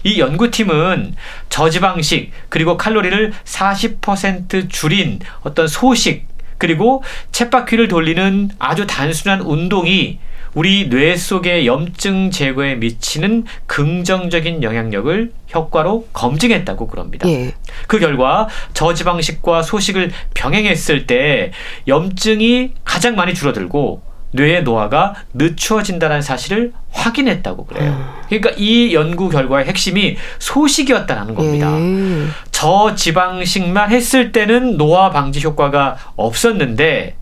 이 0.04 0.18
연구팀은 0.18 1.14
저지방식 1.50 2.32
그리고 2.48 2.78
칼로리를 2.78 3.32
40% 3.44 4.70
줄인 4.70 5.20
어떤 5.42 5.68
소식 5.68 6.31
그리고 6.62 7.02
쳇바퀴를 7.32 7.88
돌리는 7.88 8.50
아주 8.60 8.86
단순한 8.86 9.40
운동이 9.40 10.20
우리 10.54 10.88
뇌 10.88 11.16
속의 11.16 11.66
염증 11.66 12.30
제거에 12.30 12.76
미치는 12.76 13.46
긍정적인 13.66 14.62
영향력을 14.62 15.32
효과로 15.52 16.06
검증했다고 16.12 16.86
그럽니다. 16.86 17.28
예. 17.28 17.52
그 17.88 17.98
결과 17.98 18.48
저지방식과 18.74 19.62
소식을 19.62 20.12
병행했을 20.34 21.08
때 21.08 21.50
염증이 21.88 22.74
가장 22.84 23.16
많이 23.16 23.34
줄어들고 23.34 24.00
뇌의 24.32 24.62
노화가 24.64 25.14
늦추어진다는 25.34 26.22
사실을 26.22 26.72
확인했다고 26.90 27.66
그래요. 27.66 27.90
음. 27.90 28.22
그러니까 28.28 28.50
이 28.56 28.94
연구 28.94 29.28
결과의 29.28 29.66
핵심이 29.66 30.16
소식이었다는 30.38 31.34
겁니다. 31.34 31.70
예. 31.78 32.26
저지방식만 32.50 33.90
했을 33.90 34.32
때는 34.32 34.76
노화 34.76 35.10
방지 35.10 35.40
효과가 35.40 35.96
없었는데 36.16 37.16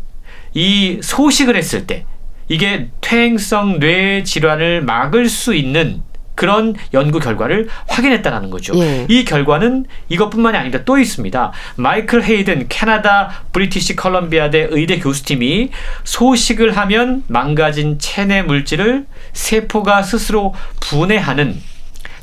이 0.55 0.99
소식을 1.03 1.57
했을 1.57 1.87
때 1.87 2.05
이게 2.49 2.89
퇴행성 3.01 3.79
뇌 3.79 4.23
질환을 4.25 4.83
막을 4.83 5.29
수 5.29 5.55
있는 5.55 6.03
그런 6.41 6.75
연구 6.95 7.19
결과를 7.21 7.69
확인했다는 7.87 8.49
거죠. 8.49 8.73
예. 8.79 9.05
이 9.11 9.27
결과는 9.27 9.85
이것뿐만이 10.09 10.57
아니라 10.57 10.85
또 10.87 10.97
있습니다. 10.97 11.53
마이클 11.77 12.23
헤이든 12.23 12.69
캐나다 12.71 13.45
브리티시 13.53 13.95
컬럼비아대 13.95 14.69
의대 14.71 14.99
교수팀이 14.99 15.69
소식을 16.05 16.79
하면 16.79 17.25
망가진 17.27 17.99
체내 17.99 18.41
물질을 18.41 19.05
세포가 19.35 20.03
스스로 20.03 20.55
분해하는 20.81 21.61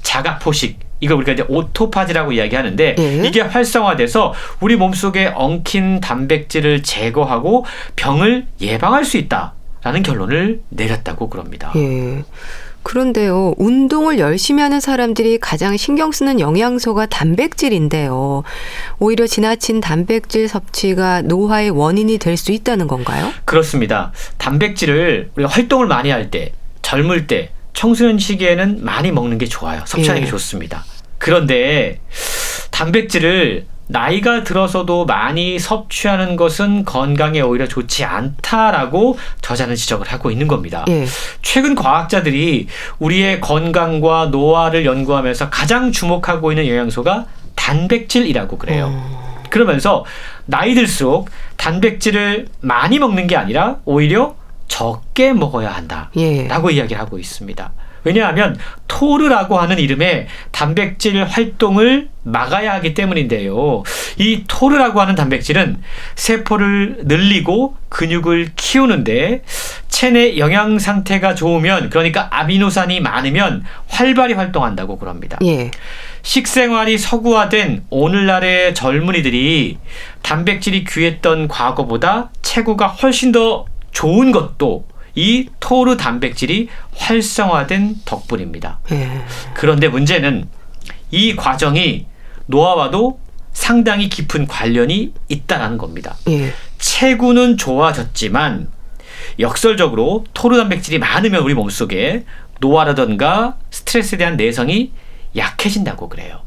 자가포식 0.02 0.80
이걸 1.00 1.18
우리가 1.18 1.34
이제 1.34 1.46
autophagy라고 1.48 2.32
이야기하는데 2.32 2.96
예. 2.98 3.24
이게 3.24 3.42
활성화돼서 3.42 4.34
우리 4.62 4.78
몸속에 4.78 5.32
엉킨 5.36 6.00
단백질을 6.00 6.82
제거하고 6.82 7.66
병을 7.96 8.48
예방할 8.62 9.06
수 9.06 9.18
있다라는 9.18 10.02
결론을 10.02 10.62
내렸다고 10.70 11.30
그럽니다. 11.30 11.72
예. 11.76 12.24
그런데요, 12.88 13.54
운동을 13.58 14.18
열심히 14.18 14.64
하는 14.64 14.80
사람들이 14.80 15.40
가장 15.40 15.76
신경 15.76 16.14
쓰는 16.14 16.40
영양소가 16.40 17.08
단백질인데요. 17.08 18.44
오히려 19.00 19.28
지나친 19.28 19.82
단백질 19.82 20.48
섭취가 20.48 21.24
노화의 21.24 21.72
원인이 21.72 22.18
될 22.18 22.38
수 22.38 22.54
있다는 22.54 22.88
건가요? 22.88 23.34
그렇습니다. 23.44 24.14
단백질을 24.38 25.32
우리가 25.36 25.52
활동을 25.52 25.88
많이 25.88 26.12
할 26.12 26.32
때, 26.32 26.54
젊을 26.82 27.28
때, 27.28 27.50
청소년 27.74 28.20
시기에는 28.20 28.86
많이 28.86 29.12
먹는 29.12 29.38
게 29.38 29.48
좋아요. 29.48 29.82
섭취하는 29.86 30.22
예. 30.22 30.26
게 30.26 30.32
좋습니다. 30.32 30.86
그런데 31.18 32.00
단백질을 32.72 33.66
나이가 33.88 34.44
들어서도 34.44 35.06
많이 35.06 35.60
섭취하는 35.60 36.36
것은 36.36 36.86
건강에 36.86 37.42
오히려 37.42 37.68
좋지 37.68 38.04
않다라고 38.04 39.18
저자는 39.42 39.76
지적을 39.76 40.08
하고 40.08 40.30
있는 40.30 40.48
겁니다. 40.48 40.86
예. 40.90 41.06
최근 41.42 41.74
과학자들이 41.74 42.68
우리의 43.00 43.40
건강과 43.40 44.28
노화를 44.28 44.86
연구하면서 44.86 45.50
가장 45.50 45.92
주목하고 45.92 46.52
있는 46.52 46.68
영양소가 46.68 47.26
단백질이라고 47.56 48.58
그래요. 48.58 48.90
어. 48.92 49.44
그러면서 49.50 50.06
나이 50.46 50.74
들수록 50.76 51.30
단백질을 51.56 52.48
많이 52.62 53.00
먹는 53.00 53.28
게 53.28 53.36
아니라 53.36 53.78
오히려 53.86 54.36
적게 54.68 55.34
먹어야 55.34 55.72
한다라고 55.72 56.72
예. 56.72 56.76
이야기를 56.76 57.00
하고 57.00 57.18
있습니다. 57.18 57.72
왜냐하면 58.08 58.58
토르라고 58.88 59.60
하는 59.60 59.80
이름의 59.80 60.28
단백질 60.52 61.26
활동을 61.26 62.08
막아야 62.24 62.74
하기 62.76 62.94
때문인데요. 62.94 63.84
이 64.18 64.44
토르라고 64.48 65.02
하는 65.02 65.16
단백질은 65.16 65.82
세포를 66.16 67.02
늘리고 67.04 67.76
근육을 67.90 68.52
키우는데 68.56 69.44
체내 69.90 70.38
영양 70.38 70.80
상태가 70.80 71.36
좋으면 71.36 71.90
그러니까 71.90 72.28
아미노산이 72.32 73.02
많으면 73.02 73.64
활발히 73.88 74.34
활동한다고 74.36 74.98
그럽니다. 74.98 75.38
예. 75.44 75.72
식생활이 76.22 76.98
서구화된 76.98 77.86
오늘날의 77.90 78.74
젊은이들이 78.76 79.78
단백질이 80.22 80.84
귀했던 80.86 81.48
과거보다 81.48 82.30
체구가 82.42 82.88
훨씬 82.88 83.32
더 83.32 83.66
좋은 83.92 84.32
것도 84.32 84.86
이 85.18 85.50
토르 85.60 85.98
단백질이 85.98 86.70
활성화된 86.96 88.02
덕분입니다. 88.06 88.80
예. 88.92 89.24
그런데 89.56 89.88
문제는 89.88 90.48
이 91.10 91.36
과정이 91.36 92.06
노화와도 92.46 93.20
상당히 93.52 94.10
깊은 94.10 94.46
관련이 94.46 95.14
있다는 95.28 95.80
겁니다. 95.80 96.16
예. 96.30 96.54
체구는 96.78 97.58
좋아졌지만 97.58 98.70
역설적으로 99.40 100.24
토르 100.36 100.56
단백질이 100.56 101.00
많으면 101.00 101.42
우리 101.42 101.56
몸속에 101.56 102.24
노화라던가 102.60 103.58
스트레스에 103.72 104.20
대한 104.20 104.38
내성이 104.38 104.92
약해진다고 105.36 106.10
그래요. 106.10 106.42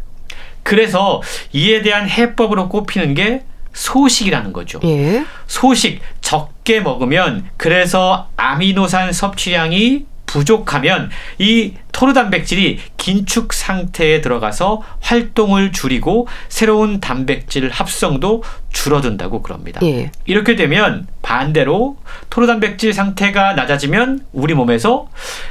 그래서 0.62 1.21
이에 1.53 1.83
대한 1.83 2.09
해법으로 2.09 2.68
꼽히는 2.68 3.14
게 3.14 3.43
소식이라는 3.81 4.53
거죠. 4.53 4.78
예. 4.85 5.24
소식 5.47 6.01
적게 6.20 6.81
먹으면 6.81 7.49
그래서 7.57 8.28
아미노산 8.37 9.12
섭취량이 9.12 10.05
부족하면 10.26 11.11
이 11.39 11.72
토르 11.91 12.12
단백질이 12.12 12.78
긴축 12.99 13.53
상태에 13.53 14.20
들어가서 14.20 14.83
활동을 15.01 15.72
줄이고 15.72 16.28
새로운 16.49 17.01
단백질 17.01 17.68
합성도 17.70 18.45
줄어든다고 18.70 19.43
그럽니다. 19.43 19.81
예. 19.83 20.12
이렇게 20.26 20.57
되면 20.57 21.09
반대로 21.22 21.97
토르 22.28 22.47
단백질 22.47 22.93
상태가 22.93 23.55
낮아지면 23.55 24.26
우리 24.33 24.53
몸에서 24.55 25.09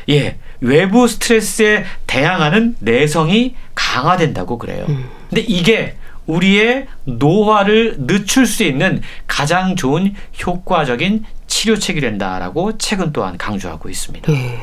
예, 0.07 0.37
외부 0.61 1.07
스트레스에 1.07 1.83
대항하는 2.05 2.75
내성이 2.79 3.55
강화된다고 3.73 4.59
그래요. 4.59 4.85
음. 4.87 5.09
근데 5.29 5.41
이게 5.41 5.95
우리의 6.29 6.87
노화를 7.05 7.97
늦출 8.05 8.45
수 8.45 8.63
있는 8.63 9.01
가장 9.27 9.75
좋은 9.75 10.13
효과적인 10.45 11.25
치료책이 11.47 11.99
된다라고 12.01 12.77
책은 12.77 13.11
또한 13.11 13.37
강조하고 13.37 13.89
있습니다. 13.89 14.31
예. 14.31 14.59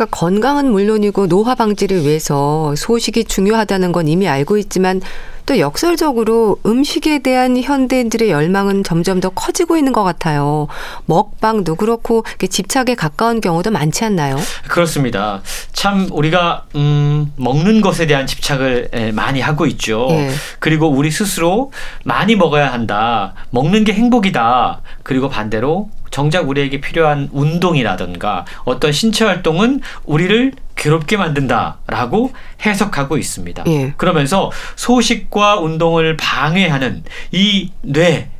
그러니까 0.00 0.16
건강은 0.16 0.70
물론이고 0.72 1.26
노화 1.26 1.54
방지를 1.54 2.04
위해서 2.04 2.74
소식이 2.74 3.24
중요하다는 3.24 3.92
건 3.92 4.08
이미 4.08 4.28
알고 4.28 4.56
있지만 4.56 5.02
또 5.44 5.58
역설적으로 5.58 6.58
음식에 6.64 7.18
대한 7.18 7.60
현대인들의 7.60 8.30
열망은 8.30 8.82
점점 8.82 9.20
더 9.20 9.28
커지고 9.28 9.76
있는 9.76 9.92
것 9.92 10.02
같아요. 10.02 10.68
먹방도 11.04 11.74
그렇고 11.74 12.24
집착에 12.48 12.94
가까운 12.94 13.42
경우도 13.42 13.70
많지 13.72 14.04
않나요? 14.04 14.38
그렇습니다. 14.68 15.42
참 15.72 16.08
우리가 16.12 16.64
음, 16.76 17.32
먹는 17.36 17.82
것에 17.82 18.06
대한 18.06 18.26
집착을 18.26 19.12
많이 19.12 19.40
하고 19.40 19.66
있죠. 19.66 20.06
예. 20.10 20.30
그리고 20.60 20.88
우리 20.88 21.10
스스로 21.10 21.72
많이 22.04 22.36
먹어야 22.36 22.72
한다. 22.72 23.34
먹는 23.50 23.84
게 23.84 23.92
행복이다. 23.92 24.80
그리고 25.02 25.28
반대로 25.28 25.90
정작 26.10 26.48
우리에게 26.48 26.80
필요한 26.80 27.28
운동이라든가 27.32 28.44
어떤 28.64 28.92
신체 28.92 29.24
활동은 29.24 29.80
우리를 30.04 30.52
괴롭게 30.76 31.16
만든다라고 31.16 32.32
해석하고 32.64 33.18
있습니다. 33.18 33.64
예. 33.66 33.92
그러면서 33.96 34.50
소식과 34.76 35.60
운동을 35.60 36.16
방해하는 36.16 37.04
이 37.32 37.70
뇌, 37.82 38.30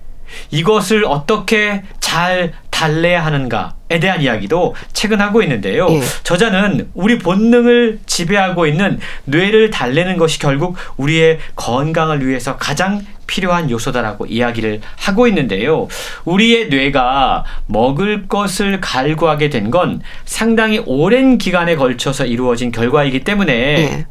이것을 0.50 1.04
어떻게 1.04 1.82
잘 2.00 2.52
달래야 2.70 3.24
하는가에 3.26 4.00
대한 4.00 4.22
이야기도 4.22 4.74
최근 4.94 5.20
하고 5.20 5.42
있는데요. 5.42 5.86
예. 5.90 6.00
저자는 6.22 6.90
우리 6.94 7.18
본능을 7.18 8.00
지배하고 8.06 8.66
있는 8.66 8.98
뇌를 9.24 9.70
달래는 9.70 10.16
것이 10.16 10.38
결국 10.38 10.76
우리의 10.96 11.40
건강을 11.56 12.26
위해서 12.26 12.56
가장 12.56 13.04
필요한 13.30 13.70
요소다라고 13.70 14.26
이야기를 14.26 14.80
하고 14.96 15.28
있는데요. 15.28 15.86
우리의 16.24 16.68
뇌가 16.68 17.44
먹을 17.66 18.26
것을 18.26 18.80
갈구하게 18.80 19.48
된 19.48 19.70
건 19.70 20.02
상당히 20.24 20.82
오랜 20.84 21.38
기간에 21.38 21.76
걸쳐서 21.76 22.26
이루어진 22.26 22.72
결과이기 22.72 23.20
때문에 23.20 23.52
예. 23.52 24.06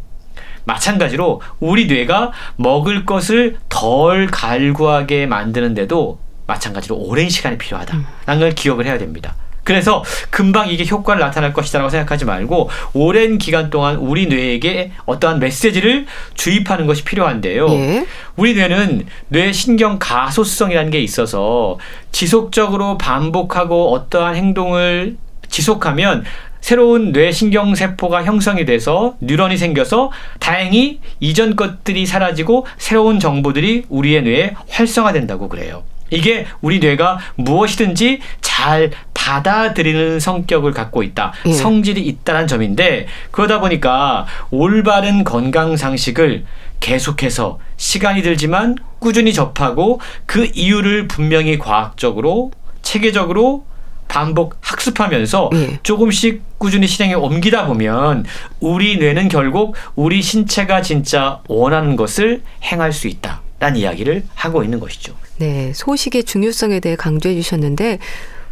마찬가지로 0.64 1.42
우리 1.60 1.88
뇌가 1.88 2.32
먹을 2.56 3.06
것을 3.06 3.58
덜 3.68 4.28
갈구하게 4.28 5.26
만드는데도 5.26 6.20
마찬가지로 6.48 6.96
오랜 6.96 7.28
시간이 7.30 7.58
필요하다라는 7.58 8.40
걸 8.40 8.52
기억을 8.52 8.86
해야 8.86 8.98
됩니다. 8.98 9.36
그래서 9.70 10.04
금방 10.32 10.70
이게 10.70 10.84
효과를 10.84 11.22
나타날 11.22 11.54
것이다라고 11.54 11.92
생각하지 11.92 12.26
말고 12.26 12.72
오랜 12.94 13.38
기간 13.38 13.70
동안 13.70 13.98
우리 13.98 14.26
뇌에게 14.26 14.94
어떠한 15.06 15.38
메시지를 15.38 16.08
주입하는 16.34 16.88
것이 16.88 17.04
필요한데요. 17.04 17.70
예. 17.70 18.08
우리 18.36 18.56
뇌는 18.56 19.06
뇌 19.28 19.52
신경 19.52 20.00
가소성이라는 20.00 20.90
게 20.90 21.00
있어서 21.02 21.78
지속적으로 22.12 22.98
반복하고 22.98 23.94
어떠한 23.94 24.36
행동을 24.38 25.18
지속하면 25.50 26.24
새로운 26.62 27.12
뇌신경 27.12 27.76
세포가 27.76 28.24
형성이 28.24 28.66
돼서 28.66 29.14
뉴런이 29.22 29.56
생겨서 29.56 30.12
다행히 30.40 31.00
이전 31.20 31.56
것들이 31.56 32.08
사라지고 32.08 32.66
새로운 32.80 33.20
정보들이 33.20 33.84
우리의 33.90 34.24
뇌에 34.24 34.56
활성화된다고 34.68 35.48
그래요. 35.48 35.84
이게 36.12 36.48
우리 36.62 36.80
뇌가 36.80 37.20
무엇이든지 37.36 38.20
잘 38.42 38.92
받아들이는 39.30 40.20
성격을 40.20 40.72
갖고 40.72 41.04
있다. 41.04 41.34
예. 41.46 41.54
성질이 41.54 42.02
있다는 42.02 42.48
점인데 42.48 43.06
그러다 43.30 43.60
보니까 43.60 44.26
올바른 44.50 45.24
건강 45.24 45.78
상식을 45.78 46.46
계속해서 46.80 47.60
시간이 47.78 48.24
들지만 48.24 48.76
꾸준히 48.98 49.32
접하고 49.32 50.02
그 50.26 50.50
이유를 50.52 51.08
분명히 51.08 51.60
과학적으로 51.60 52.52
체계적으로 52.82 53.66
반복 54.08 54.58
학습하면서 54.62 55.52
예. 55.54 55.80
조금씩 55.84 56.42
꾸준히 56.58 56.88
실행에 56.88 57.14
옮기다 57.14 57.68
보면 57.68 58.26
우리 58.60 58.98
뇌는 58.98 59.28
결국 59.30 59.76
우리 59.96 60.24
신체가 60.24 60.82
진짜 60.82 61.40
원하는 61.48 61.96
것을 61.96 62.42
행할 62.64 62.92
수 62.92 63.08
있다. 63.08 63.42
라는 63.60 63.78
이야기를 63.78 64.24
하고 64.36 64.64
있는 64.64 64.80
것이죠. 64.80 65.14
네, 65.38 65.74
소식의 65.76 66.24
중요성에 66.24 66.80
대해 66.80 66.96
강조해 66.96 67.36
주셨는데 67.36 68.00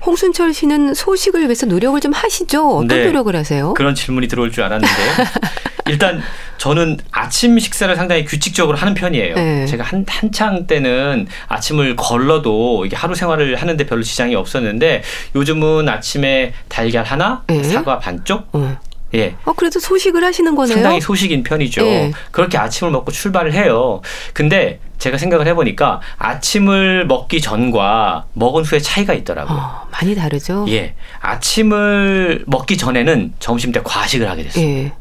홍순철 0.06 0.54
씨는 0.54 0.93
소식을 0.93 1.41
위해서 1.43 1.66
노력을 1.66 2.00
좀 2.00 2.14
하시죠? 2.14 2.78
어떤 2.78 2.88
네, 2.88 3.06
노력을 3.06 3.36
하세요? 3.36 3.74
그런 3.74 3.95
질문이 3.95 4.28
들어올 4.28 4.52
줄 4.52 4.64
알았는데요. 4.64 5.12
일단 5.88 6.22
저는 6.58 6.98
아침 7.12 7.58
식사를 7.58 7.95
상당히 7.95 8.26
규칙적으로 8.26 8.78
하는 8.78 8.93
편이에요. 8.93 9.36
네. 9.36 9.66
제가 9.66 9.84
한 9.84 10.06
한창 10.08 10.68
때는 10.68 11.28
아침을 11.48 11.95
걸러도 11.95 12.86
이게 12.86 12.95
하루 12.95 13.16
생활을 13.16 13.56
하는데 13.56 13.86
별로 13.86 14.04
지장이 14.04 14.36
없었는데 14.36 15.04
요즘은 15.36 15.88
아침에 15.88 16.54
달걀 16.68 17.06
하나, 17.06 17.43
네. 17.48 17.64
사과 17.64 18.00
반쪽, 18.00 18.50
어. 18.54 18.78
예. 19.16 19.36
어, 19.45 19.54
그래도 19.54 19.80
소식을 19.80 20.24
하시는 20.24 20.54
거네요. 20.56 20.74
상당히 20.74 21.00
소식인 21.00 21.43
편이죠. 21.43 21.86
예. 21.86 22.12
그렇게 22.32 22.58
아침을 22.58 22.91
먹고 22.91 23.12
출발을 23.12 23.54
해요. 23.54 24.02
근데 24.34 24.80
제가 24.98 25.18
생각을 25.18 25.48
해보니까 25.48 26.02
아침을 26.18 27.06
먹기 27.08 27.41
전과 27.41 28.26
먹은 28.34 28.64
후에 28.64 28.80
차이가 28.80 29.14
있더라고요. 29.14 29.58
어, 29.58 29.88
많이 29.91 30.16
다르죠? 30.16 30.66
예. 30.70 30.95
아침을 31.20 32.43
먹기 32.48 32.78
전에는 32.78 33.34
점심 33.39 33.72
때 33.72 33.82
과식을 33.84 34.30
하게 34.30 34.43
됐어요. 34.43 34.66
예. 34.66 34.91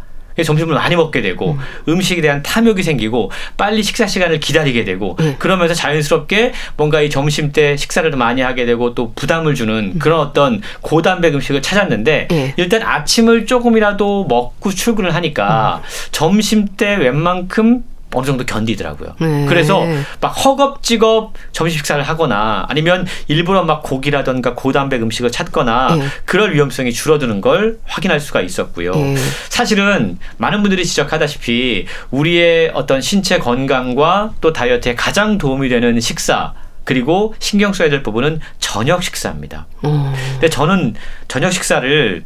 점심을 0.43 0.75
많이 0.75 0.97
먹게 0.97 1.23
되고 1.23 1.57
음. 1.89 2.01
식에 2.01 2.21
대한 2.21 2.43
탐욕이 2.43 2.83
생기고 2.83 3.31
빨리 3.57 3.83
식사 3.83 4.07
시간을 4.07 4.39
기다리게 4.41 4.85
되고 4.85 5.17
음. 5.21 5.37
그러면서 5.39 5.75
자연스럽게 5.75 6.53
뭔가 6.77 7.01
이 7.01 7.09
점심 7.09 7.53
때 7.53 7.77
식사를 7.77 8.11
많이 8.11 8.43
하게 8.43 8.67
되고 8.67 8.95
또 8.95 9.13
부담을 9.15 9.55
주는 9.55 9.93
음. 9.95 9.99
그런 9.99 10.21
어떤 10.21 10.61
고단백 10.83 11.35
음식을 11.35 11.63
찾았는데 11.63 12.29
음. 12.31 12.53
일단 12.57 12.83
아침을 12.83 13.47
조금이라도 13.47 14.27
먹고 14.29 14.71
출근을 14.71 15.15
하니까 15.15 15.81
음. 15.83 15.89
점심 16.13 16.67
때 16.77 16.97
웬만큼 16.97 17.85
어느 18.17 18.25
정도 18.25 18.47
견디더라고요. 18.47 19.14
네. 19.21 19.45
그래서 19.47 19.85
막 20.23 20.29
허겁지겁 20.29 21.35
점심 21.53 21.77
식사를 21.77 22.03
하거나 22.03 22.64
아니면 22.69 23.07
일부러 23.29 23.62
막 23.64 23.83
고기라던가 23.83 24.55
고단백 24.55 25.03
음식을 25.03 25.31
찾거나 25.31 25.97
네. 25.97 26.07
그럴 26.25 26.55
위험성이 26.55 26.93
줄어드는 26.93 27.43
걸 27.43 27.79
확인할 27.85 28.19
수가 28.19 28.41
있었고요. 28.41 28.93
네. 28.93 29.17
사실은 29.51 30.19
많은 30.39 30.62
분들이 30.62 30.87
지적하다시피 30.87 31.87
우리의 32.11 32.71
어떤 32.73 33.03
신체 33.03 33.39
건강과 33.39 34.33
또 34.41 34.55
다이어트에 34.55 34.95
가장 34.95 35.37
도움이 35.37 35.69
되는 35.69 36.01
식사 36.01 36.55
그리고 36.85 37.35
신경 37.39 37.75
써야 37.75 37.91
될 37.91 38.03
부분은 38.03 38.41
저녁 38.61 39.03
식사입니다. 39.03 39.67
음. 39.85 40.14
근데 40.33 40.49
저는 40.49 40.95
저녁 41.29 41.53
식사를 41.53 42.25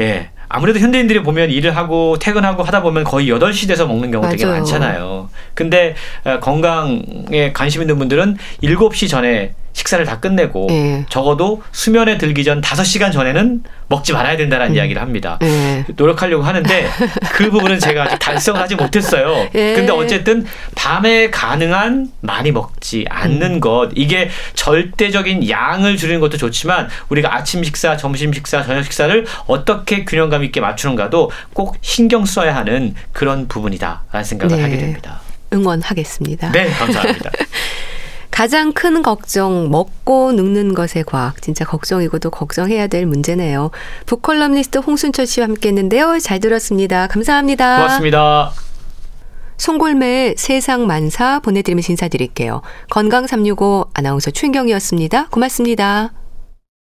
예, 0.00 0.30
아무래도 0.48 0.78
현대인들이 0.78 1.22
보면 1.22 1.50
일을 1.50 1.76
하고 1.76 2.16
퇴근하고 2.18 2.62
하다 2.62 2.82
보면 2.82 3.04
거의 3.04 3.28
8시 3.28 3.68
돼서 3.68 3.86
먹는 3.86 4.10
경우 4.10 4.28
되게 4.28 4.44
많잖아요. 4.52 5.28
근데 5.54 5.94
어, 6.24 6.38
건강에 6.40 7.52
관심 7.52 7.82
있는 7.82 7.98
분들은 7.98 8.36
7시 8.62 9.08
전에 9.08 9.54
식사를 9.76 10.02
다 10.06 10.20
끝내고 10.20 10.68
네. 10.70 11.04
적어도 11.10 11.62
수면에 11.70 12.16
들기 12.16 12.44
전 12.44 12.62
5시간 12.62 13.12
전에는 13.12 13.62
먹지 13.88 14.14
말아야 14.14 14.38
된다는 14.38 14.68
음. 14.68 14.74
이야기를 14.74 15.00
합니다. 15.00 15.38
네. 15.42 15.84
노력하려고 15.96 16.42
하는데 16.44 16.88
그 17.32 17.50
부분은 17.50 17.78
제가 17.78 18.04
아직 18.04 18.18
달성을 18.18 18.58
하지 18.58 18.74
못했어요. 18.74 19.48
네. 19.52 19.74
근데 19.74 19.92
어쨌든 19.92 20.46
밤에 20.74 21.28
가능한 21.30 22.10
많이 22.22 22.52
먹지 22.52 23.04
않는 23.10 23.56
음. 23.56 23.60
것 23.60 23.90
이게 23.94 24.30
절대적인 24.54 25.48
양을 25.48 25.98
줄이는 25.98 26.20
것도 26.20 26.38
좋지만 26.38 26.88
우리가 27.10 27.34
아침 27.34 27.62
식사, 27.62 27.98
점심 27.98 28.32
식사, 28.32 28.62
저녁 28.62 28.82
식사를 28.82 29.26
어떻게 29.46 30.06
균형감 30.06 30.42
있게 30.44 30.62
맞추는가도 30.62 31.30
꼭 31.52 31.76
신경 31.82 32.24
써야 32.24 32.56
하는 32.56 32.94
그런 33.12 33.46
부분이다라는 33.46 34.24
생각을 34.24 34.56
네. 34.56 34.62
하게 34.62 34.78
됩니다. 34.78 35.20
응원하겠습니다. 35.52 36.50
네, 36.52 36.70
감사합니다. 36.70 37.30
가장 38.36 38.74
큰 38.74 39.00
걱정, 39.00 39.70
먹고 39.70 40.30
늙는 40.32 40.74
것의 40.74 41.04
과학. 41.06 41.40
진짜 41.40 41.64
걱정이고 41.64 42.18
도 42.18 42.28
걱정해야 42.28 42.86
될 42.86 43.06
문제네요. 43.06 43.70
북컬럼니스트 44.04 44.76
홍순철 44.76 45.26
씨와 45.26 45.46
함께 45.46 45.70
했는데요. 45.70 46.18
잘 46.18 46.38
들었습니다. 46.38 47.06
감사합니다. 47.06 47.76
고맙습니다. 47.76 48.52
송골매 49.56 50.34
세상 50.36 50.86
만사 50.86 51.40
보내드리면서 51.40 51.94
인사드릴게요. 51.94 52.60
건강 52.90 53.26
365 53.26 53.86
아나운서 53.94 54.30
최경이었습니다. 54.30 55.28
고맙습니다. 55.30 56.12